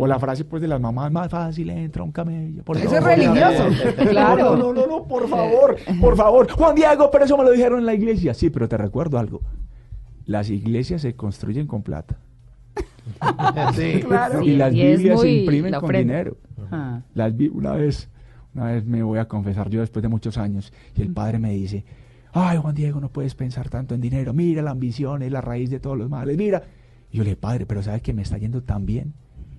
[0.00, 2.62] O la frase pues de las mamás, más fácil entra un camello.
[2.62, 3.08] por Ese es favor".
[3.08, 3.64] religioso.
[4.08, 4.56] Claro.
[4.56, 6.48] No, no, no, no, por favor, por favor.
[6.52, 8.32] Juan Diego, pero eso me lo dijeron en la iglesia.
[8.32, 9.42] Sí, pero te recuerdo algo.
[10.24, 12.16] Las iglesias se construyen con plata.
[13.74, 14.00] Sí.
[14.06, 14.42] Claro.
[14.42, 16.36] y las y Biblias se imprimen con dinero.
[16.70, 17.00] Ah.
[17.14, 18.08] Las una vez,
[18.54, 21.50] una vez me voy a confesar yo después de muchos años y el padre me
[21.52, 21.84] dice,
[22.32, 25.70] ay Juan Diego, no puedes pensar tanto en dinero, mira la ambición es la raíz
[25.70, 26.62] de todos los males, mira.
[27.10, 29.14] Y yo le dije, padre, pero sabe que me está yendo tan bien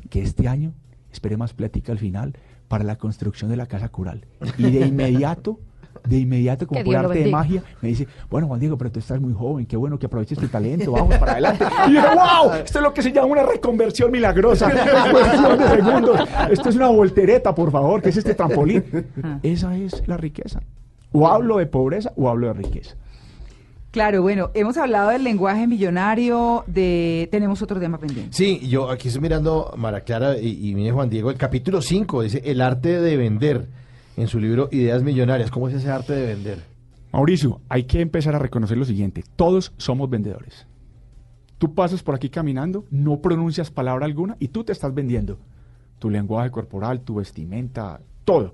[0.10, 0.74] que este año
[1.12, 2.34] esperé más plática al final
[2.68, 4.26] para la construcción de la casa cural.
[4.58, 5.60] Y de inmediato
[6.08, 9.20] de inmediato, como por arte de magia, me dice, bueno, Juan Diego, pero tú estás
[9.20, 11.66] muy joven, qué bueno que aproveches tu talento, vamos para adelante.
[11.88, 14.70] Y yo, wow, esto es lo que se llama una reconversión milagrosa.
[14.70, 16.30] Es cuestión de segundos.
[16.52, 18.84] Esto es una voltereta, por favor, que es este trampolín.
[19.44, 20.62] Esa es la riqueza.
[21.12, 22.96] O hablo de pobreza o hablo de riqueza.
[23.92, 28.36] Claro, bueno, hemos hablado del lenguaje millonario, de tenemos otro tema pendiente.
[28.36, 32.22] Sí, yo aquí estoy mirando, Mara Clara y, y mire Juan Diego, el capítulo 5
[32.22, 33.68] dice el arte de vender
[34.16, 35.50] en su libro Ideas Millonarias.
[35.50, 36.60] ¿Cómo es ese arte de vender?
[37.12, 39.24] Mauricio, hay que empezar a reconocer lo siguiente.
[39.36, 40.68] Todos somos vendedores.
[41.58, 45.40] Tú pasas por aquí caminando, no pronuncias palabra alguna y tú te estás vendiendo.
[45.98, 48.54] Tu lenguaje corporal, tu vestimenta, todo.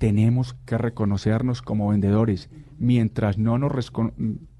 [0.00, 2.48] Tenemos que reconocernos como vendedores.
[2.78, 3.92] Mientras no nos,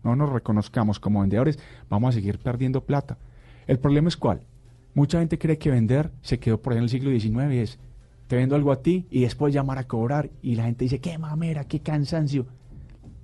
[0.05, 3.16] no nos reconozcamos como vendedores, vamos a seguir perdiendo plata.
[3.66, 4.42] El problema es cuál.
[4.92, 7.55] Mucha gente cree que vender se quedó por ahí en el siglo XIX.
[7.55, 7.79] Es,
[8.26, 10.29] te vendo algo a ti y después llamar a cobrar.
[10.42, 12.44] Y la gente dice, qué mamera, qué cansancio.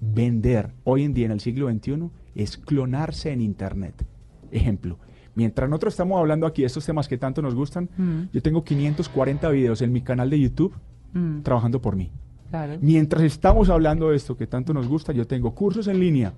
[0.01, 4.07] Vender hoy en día en el siglo XXI es clonarse en Internet.
[4.51, 4.99] Ejemplo,
[5.35, 8.23] mientras nosotros estamos hablando aquí de estos temas que tanto nos gustan, Mm.
[8.33, 10.73] yo tengo 540 videos en mi canal de YouTube
[11.17, 12.11] Mm, trabajando por mí.
[12.51, 12.77] claro.
[12.81, 16.35] Mientras estamos hablando de esto que tanto nos gusta, yo tengo cursos en línea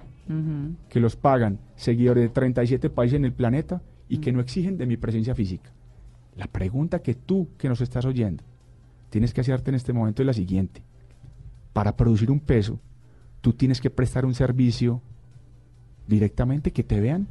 [0.90, 4.86] que los pagan seguidores de 37 países en el planeta y que no exigen de
[4.86, 5.72] mi presencia física.
[6.36, 8.44] La pregunta que tú que nos estás oyendo
[9.10, 10.82] tienes que hacerte en este momento es la siguiente.
[11.72, 12.78] Para producir un peso,
[13.40, 15.00] tú tienes que prestar un servicio
[16.06, 17.26] directamente que te vean.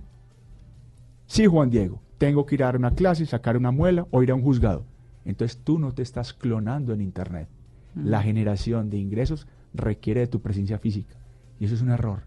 [1.28, 4.32] Sí, Juan Diego, tengo que ir a dar una clase, sacar una muela o ir
[4.32, 4.86] a un juzgado.
[5.28, 7.48] Entonces tú no te estás clonando en Internet.
[7.96, 11.16] La generación de ingresos requiere de tu presencia física.
[11.60, 12.22] Y eso es un error.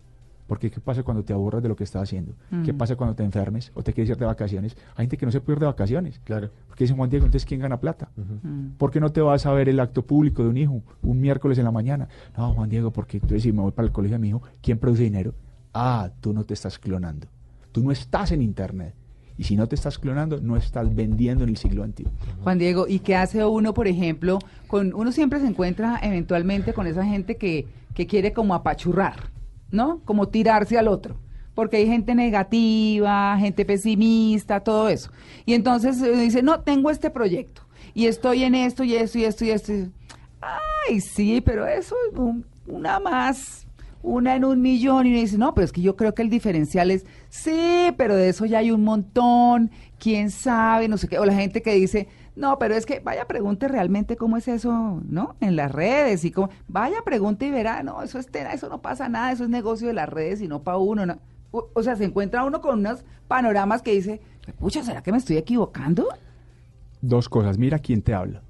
[0.48, 2.32] Porque ¿qué pasa cuando te aburras de lo que estás haciendo?
[2.64, 2.76] ¿Qué Mm.
[2.76, 4.76] pasa cuando te enfermes o te quieres ir de vacaciones?
[4.96, 6.20] Hay gente que no se puede ir de vacaciones.
[6.24, 6.50] Claro.
[6.66, 8.08] Porque dice Juan Diego, entonces ¿quién gana plata?
[8.16, 8.70] Mm.
[8.76, 11.56] ¿Por qué no te vas a ver el acto público de un hijo un miércoles
[11.58, 12.08] en la mañana?
[12.36, 14.78] No, Juan Diego, porque entonces si me voy para el colegio de mi hijo, ¿quién
[14.78, 15.34] produce dinero?
[15.72, 17.28] Ah, tú no te estás clonando.
[17.70, 18.94] Tú no estás en Internet.
[19.40, 22.04] Y si no te estás clonando, no estás vendiendo en el siglo XXI.
[22.42, 26.86] Juan Diego, ¿y qué hace uno, por ejemplo, con uno siempre se encuentra eventualmente con
[26.86, 29.30] esa gente que, que quiere como apachurrar,
[29.70, 30.00] ¿no?
[30.04, 31.16] Como tirarse al otro.
[31.54, 35.10] Porque hay gente negativa, gente pesimista, todo eso.
[35.46, 37.62] Y entonces dice, no, tengo este proyecto.
[37.94, 39.72] Y estoy en esto y esto y esto y esto.
[40.42, 43.66] Ay, sí, pero eso es un- una más,
[44.02, 45.06] una en un millón.
[45.06, 48.16] Y uno dice, no, pero es que yo creo que el diferencial es, sí, pero
[48.16, 51.18] de eso ya hay un montón, quién sabe, no sé qué.
[51.18, 55.02] O la gente que dice, no, pero es que vaya, pregunte realmente cómo es eso,
[55.08, 55.36] ¿no?
[55.40, 58.80] En las redes y cómo, vaya, pregunte y verá, no, eso es tela, eso no
[58.80, 61.06] pasa nada, eso es negocio de las redes y no para uno.
[61.06, 61.18] no".
[61.52, 64.20] O, o sea, se encuentra uno con unos panoramas que dice,
[64.58, 66.06] pucha, ¿será que me estoy equivocando?
[67.02, 67.58] Dos cosas.
[67.58, 68.42] Mira quién te habla.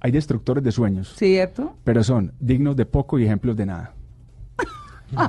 [0.00, 1.76] Hay destructores de sueños, ¿Cierto?
[1.82, 3.94] pero son dignos de poco y ejemplos de nada.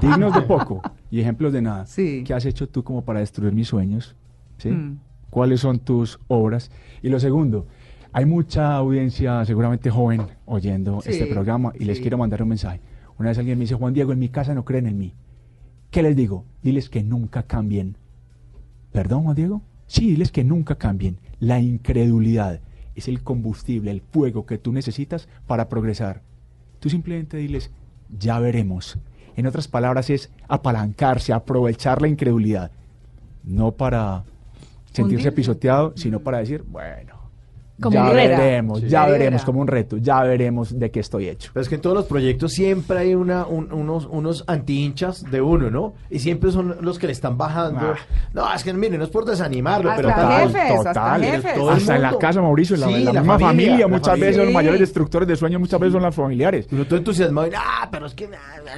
[0.01, 1.85] Dignos de poco y ejemplos de nada.
[1.85, 2.23] Sí.
[2.25, 4.15] ¿Qué has hecho tú como para destruir mis sueños?
[4.57, 4.69] ¿Sí?
[4.71, 4.99] Mm.
[5.29, 6.71] ¿Cuáles son tus obras?
[7.01, 7.67] Y lo segundo,
[8.13, 12.01] hay mucha audiencia seguramente joven oyendo Sí, este programa y les sí.
[12.01, 12.79] quiero mandar un mensaje.
[13.17, 15.13] Una vez alguien me dice, Juan Diego, en mi casa no creen en mí.
[15.91, 16.45] ¿Qué les digo?
[16.63, 17.97] Diles que nunca cambien.
[18.91, 19.61] ¿Perdón, Juan Diego?
[19.87, 21.19] Sí, diles que nunca cambien.
[21.39, 22.61] La incredulidad
[22.95, 26.21] es el combustible, el fuego que tú necesitas para progresar.
[26.79, 27.71] Tú simplemente diles,
[28.17, 28.97] ya veremos.
[29.35, 32.71] En otras palabras, es apalancarse, aprovechar la incredulidad.
[33.43, 34.23] No para
[34.91, 37.14] sentirse pisoteado, sino para decir, bueno,
[37.81, 38.29] Como ya un reto.
[38.41, 38.87] veremos, Sí.
[38.87, 41.51] ya veremos como un reto, ya veremos de qué estoy hecho.
[41.53, 45.41] Pero es que en todos los proyectos siempre hay una, un- unos, unos anti-hinchas de
[45.41, 45.93] uno, ¿no?
[46.09, 47.93] Y siempre son los que le están bajando.
[47.93, 47.95] Ah.
[48.33, 50.47] No, es que miren, no es por desanimarlo, Hasta pero Total, tal.
[50.53, 51.53] jefes, hasta pero jefes.
[51.55, 53.47] todo el Hasta en la casa, Mauricio, en la, Sí, en la la misma familia,
[53.65, 54.25] familia, la muchas familia.
[54.27, 54.53] veces los Sí.
[54.53, 56.67] mayores destructores de sueños muchas veces son las familiares.
[56.71, 58.29] Entusiasmado y, ah, pero es que...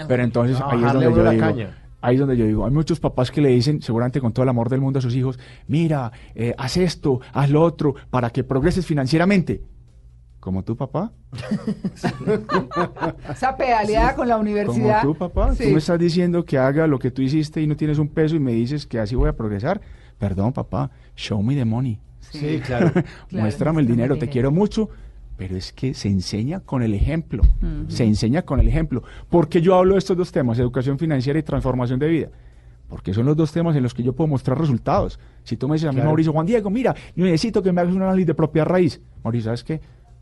[0.07, 1.77] Pero entonces No, ahí, es donde yo la digo, caña.
[2.01, 4.49] Ahí es donde yo digo, hay muchos papás que le dicen, seguramente con todo el
[4.49, 8.43] amor del mundo a sus hijos, mira, eh, haz esto, haz lo otro, para que
[8.43, 9.62] progreses financieramente.
[10.39, 11.12] ¿Como tu papá?
[13.29, 15.01] Esa pedaleada con la Como universidad.
[15.01, 15.53] tú, papá.
[15.55, 15.65] Sí.
[15.65, 18.36] Tú me estás diciendo que haga lo que tú hiciste y no tienes un peso
[18.36, 19.81] y me dices que así voy a progresar.
[20.17, 20.91] Perdón, papá.
[21.15, 21.99] Show me the money.
[22.19, 22.91] Sí, claro.
[23.31, 24.89] Muéstrame el dinero, te quiero mucho.
[25.38, 27.43] Pero es que se enseña con el ejemplo.
[27.89, 29.04] Se enseña con el ejemplo.
[29.30, 32.30] ¿Por qué yo hablo de estos dos temas, educación financiera y transformación de vida?
[32.89, 35.19] Porque son los dos temas en los que yo puedo mostrar resultados.
[35.43, 36.10] Si tú me dices a mí, Claro.
[36.10, 39.00] Mauricio, Juan Diego, mira, yo necesito que me hagas un análisis de propia raíz.
[39.23, 39.80] Mauricio, ¿sabes qué?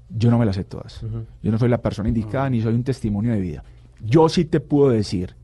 [0.10, 1.02] Yo no me las sé todas.
[1.42, 3.64] Yo no soy la persona indicada ni soy un testimonio de vida.
[4.04, 5.36] Yo sí te puedo decir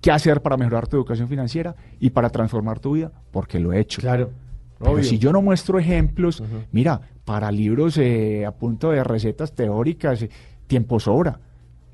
[0.00, 3.78] qué hacer para mejorar tu educación financiera y para transformar tu vida, porque lo he
[3.80, 4.00] hecho.
[4.00, 4.30] Claro.
[4.78, 5.04] Pero obvio.
[5.04, 10.30] si yo no muestro ejemplos, mira, para libros eh, a punto de recetas teóricas, eh,
[10.66, 11.38] tiempo sobra.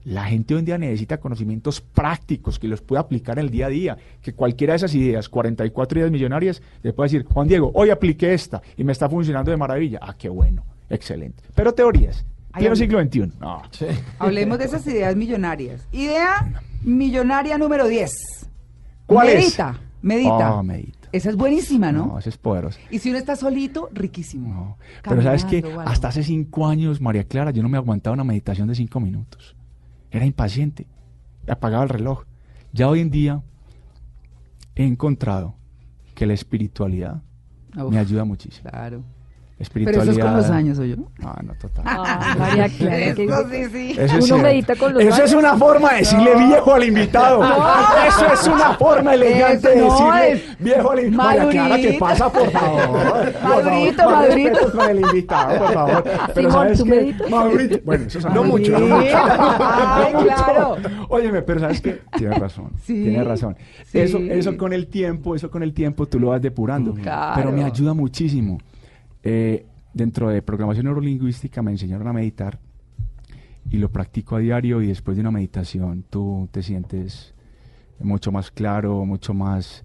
[0.05, 3.67] La gente hoy en día necesita conocimientos prácticos que los pueda aplicar en el día
[3.67, 3.99] a día.
[4.23, 8.33] Que cualquiera de esas ideas, 44 ideas millonarias, le pueda decir, Juan Diego, hoy apliqué
[8.33, 9.99] esta y me está funcionando de maravilla.
[10.01, 11.43] Ah, qué bueno, excelente.
[11.55, 13.33] Pero teorías, pleno siglo XXI.
[13.39, 13.63] No.
[14.19, 15.87] Hablemos de esas ideas millonarias.
[15.93, 18.11] Idea millonaria número 10.
[19.05, 19.35] ¿Cuál es?
[19.35, 20.49] medita, Medita.
[20.49, 20.98] Ah, medita.
[21.13, 22.07] Esa es buenísima, ¿no?
[22.07, 22.79] No, esa es poderosa.
[22.91, 24.53] Y si uno está solito, riquísimo.
[24.53, 24.79] No.
[25.03, 28.69] Pero sabes que hasta hace cinco años, María Clara, yo no me aguantaba una meditación
[28.69, 29.57] de cinco minutos.
[30.11, 30.87] Era impaciente.
[31.49, 32.25] Apagaba el reloj.
[32.73, 33.43] Ya hoy en día
[34.75, 35.55] he encontrado
[36.15, 37.23] que la espiritualidad
[37.77, 38.71] Uf, me ayuda muchísimo.
[38.71, 39.03] Claro.
[39.61, 40.13] La Pero espiritualidad.
[40.13, 40.97] eso es con los años, ¿o yo?
[41.19, 41.85] No, no, total.
[41.85, 43.91] Ah, María Clara, que- Eso sí, sí.
[43.91, 44.43] Eso es Uno cierto.
[44.45, 45.35] medita con los Eso es años.
[45.35, 47.43] una forma de decirle viejo al invitado.
[48.07, 50.59] Eso es una forma elegante de decirle es.
[50.61, 51.27] viejo al invitado.
[51.29, 53.33] María Clara, ¿qué pasa, por favor?
[53.43, 54.73] Madurito, madurito.
[54.73, 56.05] con el invitado, por favor.
[56.05, 56.91] Pero Simón, ¿sabes ¿tú qué?
[56.91, 57.31] meditas?
[57.31, 57.79] Madurito.
[57.85, 58.79] Bueno, eso es no mucho.
[58.79, 59.17] No mucho.
[59.61, 60.77] Ay, claro.
[61.09, 62.01] Óyeme, pero ¿sabes qué?
[62.17, 62.71] Tienes razón.
[62.85, 62.95] Sí.
[63.03, 63.57] Tienes razón.
[63.87, 63.99] Sí.
[63.99, 66.95] Eso, eso con el tiempo, eso con el tiempo tú lo vas depurando.
[66.95, 67.33] Claro.
[67.35, 68.59] Pero me ayuda muchísimo.
[69.23, 72.59] Eh, dentro de programación neurolingüística me enseñaron a meditar
[73.71, 77.35] y lo practico a diario y después de una meditación tú te sientes
[78.01, 79.85] mucho más claro, mucho más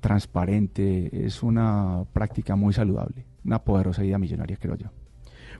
[0.00, 1.26] transparente.
[1.26, 4.88] Es una práctica muy saludable, una poderosa idea millonaria, creo yo.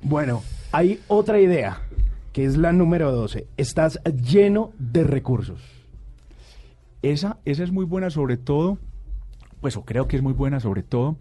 [0.03, 1.79] Bueno, hay otra idea,
[2.33, 3.47] que es la número 12.
[3.57, 5.63] Estás lleno de recursos.
[7.01, 8.79] Esa, esa es muy buena sobre todo,
[9.61, 11.17] pues o creo que es muy buena sobre todo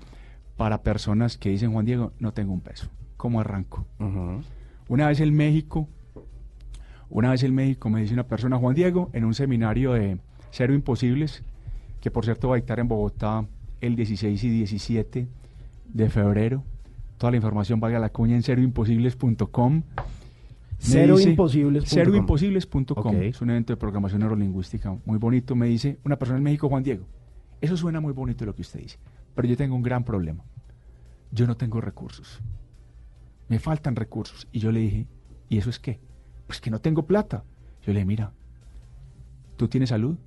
[0.58, 2.90] para personas que dicen, Juan Diego, no tengo un peso.
[3.18, 3.86] ¿Cómo arranco?
[4.88, 5.88] Una vez en México,
[7.10, 10.18] una vez en México me dice una persona, Juan Diego, en un seminario de
[10.52, 11.44] Cero Imposibles,
[12.02, 13.46] que por cierto va a dictar en Bogotá
[13.82, 15.28] el 16 y 17
[15.94, 16.64] de febrero.
[17.18, 19.84] Toda la información vaya a la cuña en ceroimposibles.com.
[20.80, 21.88] Ceroimposibles.com.
[21.88, 23.16] Ceroimposibles.com.
[23.16, 23.22] Ok.
[23.22, 25.56] Es un evento de programación neurolingüística muy bonito.
[25.56, 27.06] Me dice una persona en México, Juan Diego,
[27.62, 28.98] eso suena muy bonito lo que usted dice,
[29.36, 30.44] pero yo tengo un gran problema.
[31.32, 32.42] Yo no tengo recursos.
[33.48, 34.48] Me faltan recursos.
[34.52, 35.08] Y yo le dije,
[35.50, 36.00] ¿y eso es qué?
[36.48, 37.44] Pues que no tengo plata.
[37.82, 38.34] Yo le dije, mira,
[39.58, 40.18] ¿tú tienes salud?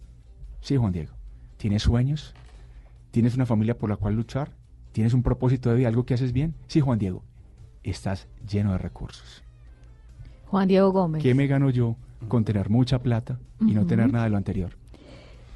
[0.60, 1.14] Sí, Juan Diego.
[1.56, 2.34] ¿Tienes sueños?
[3.10, 4.50] ¿Tienes una familia por la cual luchar?
[4.92, 6.54] ¿Tienes un propósito de vida, algo que haces bien?
[6.66, 7.22] Sí, Juan Diego.
[7.82, 9.42] Estás lleno de recursos.
[10.46, 11.22] Juan Diego Gómez.
[11.22, 11.96] ¿Qué me gano yo
[12.28, 14.76] con tener mucha plata y no tener nada de lo anterior?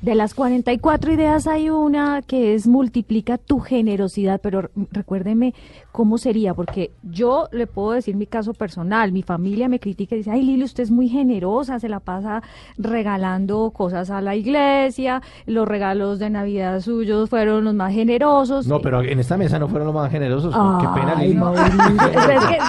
[0.00, 5.52] De las 44 ideas hay una que es multiplica tu generosidad, pero recuérdeme
[5.92, 10.18] cómo sería, porque yo le puedo decir mi caso personal, mi familia me critica y
[10.18, 12.42] dice, ay Lili, usted es muy generosa, se la pasa
[12.78, 18.66] regalando cosas a la iglesia, los regalos de Navidad suyos fueron los más generosos.
[18.66, 20.54] No, pero en esta mesa no fueron los más generosos.
[20.80, 21.34] Qué pena, Lili.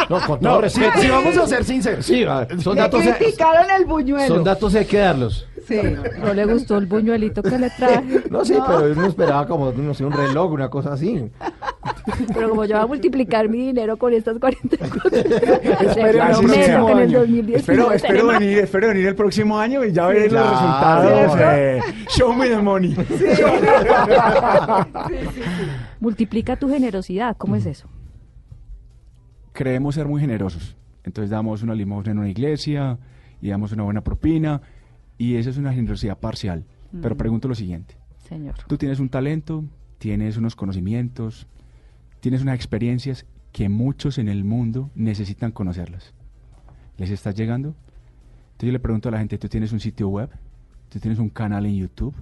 [0.09, 0.99] No, con todo respeto.
[0.99, 2.05] Si vamos a ser sinceros.
[2.05, 4.35] Sí, va, son datos, criticaron el buñuelo.
[4.35, 5.47] son datos hay que darlos.
[5.71, 5.95] Sí.
[6.21, 9.93] no le gustó el buñuelito que le traje, No, sí, pero uno esperaba como, no
[9.93, 11.29] sé, un reloj, una cosa así.
[12.33, 14.99] pero como yo voy a multiplicar mi dinero con estas 44,
[15.89, 16.85] Espero, lo así meto sea.
[16.85, 20.07] que en el 2019 espero, espero tenemos- venir, espero venir el próximo año y ya
[20.07, 21.37] veré los resultados.
[21.37, 22.95] de show me the money.
[25.99, 27.87] Multiplica tu generosidad, ¿cómo es eso?
[29.53, 30.75] Creemos ser muy generosos.
[31.03, 32.97] Entonces damos una limosna en una iglesia
[33.41, 34.61] y damos una buena propina
[35.21, 36.65] y esa es una generosidad parcial.
[36.99, 37.95] Pero pregunto lo siguiente.
[38.27, 38.55] Señor.
[38.67, 39.63] Tú tienes un talento,
[39.99, 41.45] tienes unos conocimientos,
[42.21, 46.15] tienes unas experiencias que muchos en el mundo necesitan conocerlas.
[46.97, 47.75] ¿Les estás llegando?
[48.53, 50.31] Entonces yo le pregunto a la gente, ¿tú tienes un sitio web?
[50.89, 52.15] ¿Tú tienes un canal en YouTube?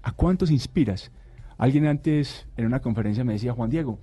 [0.00, 1.10] ¿A cuántos inspiras?
[1.58, 3.98] Alguien antes en una conferencia me decía, Juan Diego,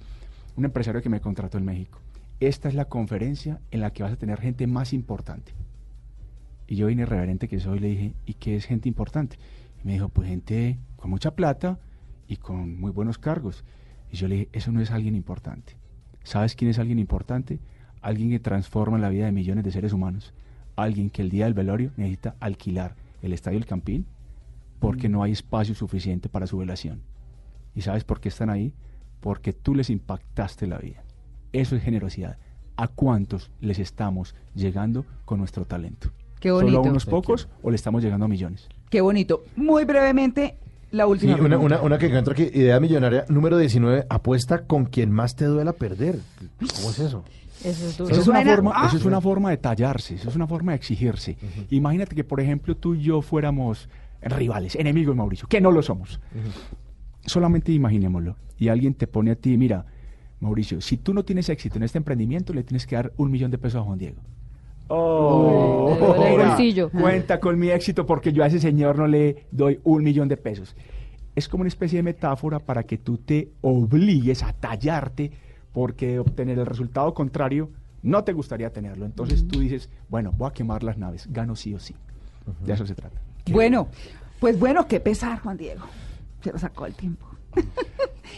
[0.58, 2.02] un empresario que me contrató en México,
[2.42, 5.54] esta es la conferencia en la que vas a tener gente más importante.
[6.68, 9.38] Y yo, irreverente que soy, le dije, ¿y qué es gente importante?
[9.82, 11.80] Y me dijo, pues gente con mucha plata
[12.28, 13.64] y con muy buenos cargos.
[14.12, 15.78] Y yo le dije, eso no es alguien importante.
[16.24, 17.60] ¿Sabes quién es alguien importante?
[18.02, 20.34] Alguien que transforma la vida de millones de seres humanos.
[20.76, 24.06] Alguien que el día del velorio necesita alquilar el estadio del Campín
[24.80, 27.02] porque no hay espacio suficiente para su velación.
[27.74, 28.74] ¿Y sabes por qué están ahí?
[29.22, 31.04] Porque tú les impactaste la vida.
[31.54, 32.38] Eso es generosidad.
[32.76, 36.12] ¿A cuántos les estamos llegando con nuestro talento?
[36.40, 36.80] Qué ¿Solo bonito.
[36.80, 38.68] a unos pocos o le estamos llegando a millones?
[38.90, 39.44] Qué bonito.
[39.56, 40.58] Muy brevemente,
[40.92, 41.34] la Sí, última.
[41.36, 41.76] una, pregunta.
[41.78, 45.74] una, una que encuentro aquí, idea millonaria número 19, apuesta con quien más te duela
[45.74, 46.20] perder.
[46.60, 47.24] ¿Cómo es eso?
[47.64, 48.12] Eso es duro.
[48.12, 48.86] Eso es, una forma, ah.
[48.88, 51.38] eso es una forma de tallarse, eso es una forma de exigirse.
[51.72, 53.90] Imagínate que, por ejemplo, tú y yo fuéramos
[54.22, 56.20] rivales, enemigos, Mauricio, que no lo somos.
[57.26, 58.36] Solamente imaginémoslo.
[58.60, 59.86] Y alguien te pone a ti, mira,
[60.40, 63.52] Mauricio, si tú no tienes éxito en este emprendimiento, le tienes que dar un millón
[63.52, 64.22] de pesos a Juan Diego.
[64.88, 66.90] Oh, el bolsillo.
[66.90, 70.38] Cuenta con mi éxito porque yo a ese señor no le doy un millón de
[70.38, 70.76] pesos.
[71.36, 75.32] Es como una especie de metáfora para que tú te obligues a tallarte
[75.72, 77.70] porque obtener el resultado contrario
[78.02, 79.06] no te gustaría tenerlo.
[79.06, 81.96] Entonces tú dices, bueno, voy a quemar las naves, gano sí o sí.
[82.66, 83.22] De eso se trata.
[83.52, 83.88] Bueno,
[84.40, 85.84] pues bueno, qué pesar, Juan Diego.
[86.42, 87.28] Se lo sacó el tiempo.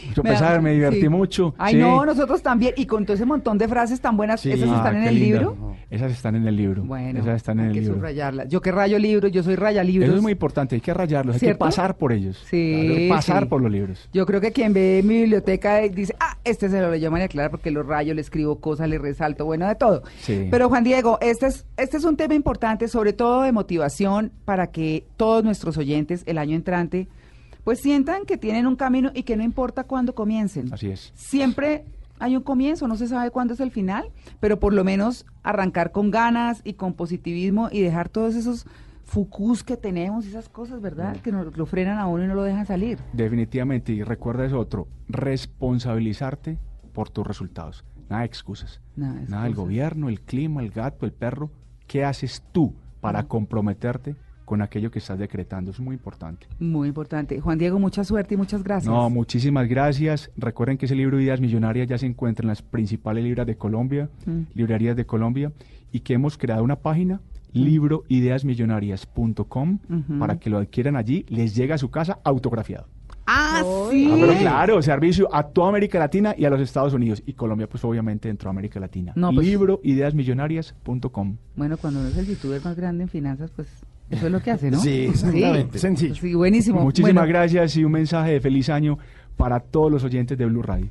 [0.08, 1.10] Mucho Me da- me divertí sí.
[1.10, 1.54] mucho.
[1.58, 1.80] Ay, sí.
[1.80, 2.74] no, nosotros también.
[2.78, 4.52] Y con todo ese montón de frases tan buenas, Sí.
[4.52, 5.40] ¿esas Ah, están en el linda.
[5.40, 5.76] libro?
[5.90, 6.84] Esas están en el libro.
[6.84, 7.96] Bueno, Esas están en hay el que libro.
[7.96, 8.48] subrayarlas.
[8.48, 10.08] Yo que rayo libros, yo soy raya libros.
[10.08, 12.42] Eso es muy importante, hay que rayarlos, hay que pasar por ellos.
[12.50, 14.08] Sí, pasar por los libros.
[14.14, 17.50] Yo creo que quien ve mi biblioteca dice, ah, este se lo leyó María Clara
[17.50, 20.04] porque lo rayo, le escribo cosas, le resalto, bueno, de todo.
[20.22, 20.48] Sí.
[20.50, 24.68] Pero Juan Diego, este es, este es un tema importante, sobre todo de motivación, para
[24.68, 27.08] que todos nuestros oyentes el año entrante,
[27.70, 30.74] pues sientan que tienen un camino y que no importa cuándo comiencen.
[30.74, 31.12] Así es.
[31.14, 31.86] Siempre
[32.18, 34.10] hay un comienzo, no se sabe cuándo es el final,
[34.40, 38.66] pero por lo menos arrancar con ganas y con positivismo y dejar todos esos
[39.06, 41.18] fucus que tenemos, esas cosas, ¿verdad?
[41.18, 41.20] Mm.
[41.20, 42.98] Que nos lo frenan a uno y no lo dejan salir.
[43.14, 46.58] Definitivamente, y recuerda eso otro, responsabilizarte
[46.92, 47.86] por tus resultados.
[48.10, 48.82] Nada de excusas.
[48.96, 49.56] Nada de Nada del excusas.
[49.58, 51.52] gobierno, el clima, el gato, el perro.
[51.86, 54.16] ¿Qué haces tú para comprometerte
[54.50, 55.70] con aquello que estás decretando?
[55.70, 56.48] Es muy importante.
[56.60, 57.40] Muy importante.
[57.40, 58.92] Juan Diego, mucha suerte y muchas gracias.
[58.92, 60.32] No, muchísimas gracias.
[60.36, 64.10] Recuerden que ese libro Ideas Millonarias ya se encuentra en las principales libras de Colombia,
[64.26, 64.40] Mm.
[64.56, 65.52] librerías de Colombia,
[65.92, 67.22] y que hemos creado una página,
[67.54, 70.20] libroideasmillonarias.com, Ujú.
[70.20, 72.88] para que lo adquieran allí, les llega a su casa autografiado.
[73.32, 74.10] Ah, sí.
[74.12, 77.22] Ah, pero claro, servicio a toda América Latina y a los Estados Unidos.
[77.28, 79.14] Y Colombia, pues obviamente dentro de América Latina.
[79.16, 81.38] No, pues- Libroideasmillonarias.com.
[81.56, 83.68] Bueno, cuando uno es el youtuber más grande en finanzas, pues
[84.10, 84.80] eso es lo que hace, ¿no?
[84.80, 85.78] Sí, exactamente.
[85.78, 86.38] Sí, Sencillo.
[86.38, 86.82] Buenísimo.
[86.82, 88.98] Muchísimas gracias y un mensaje de feliz año
[89.38, 90.90] para todos los oyentes de Blue Radio.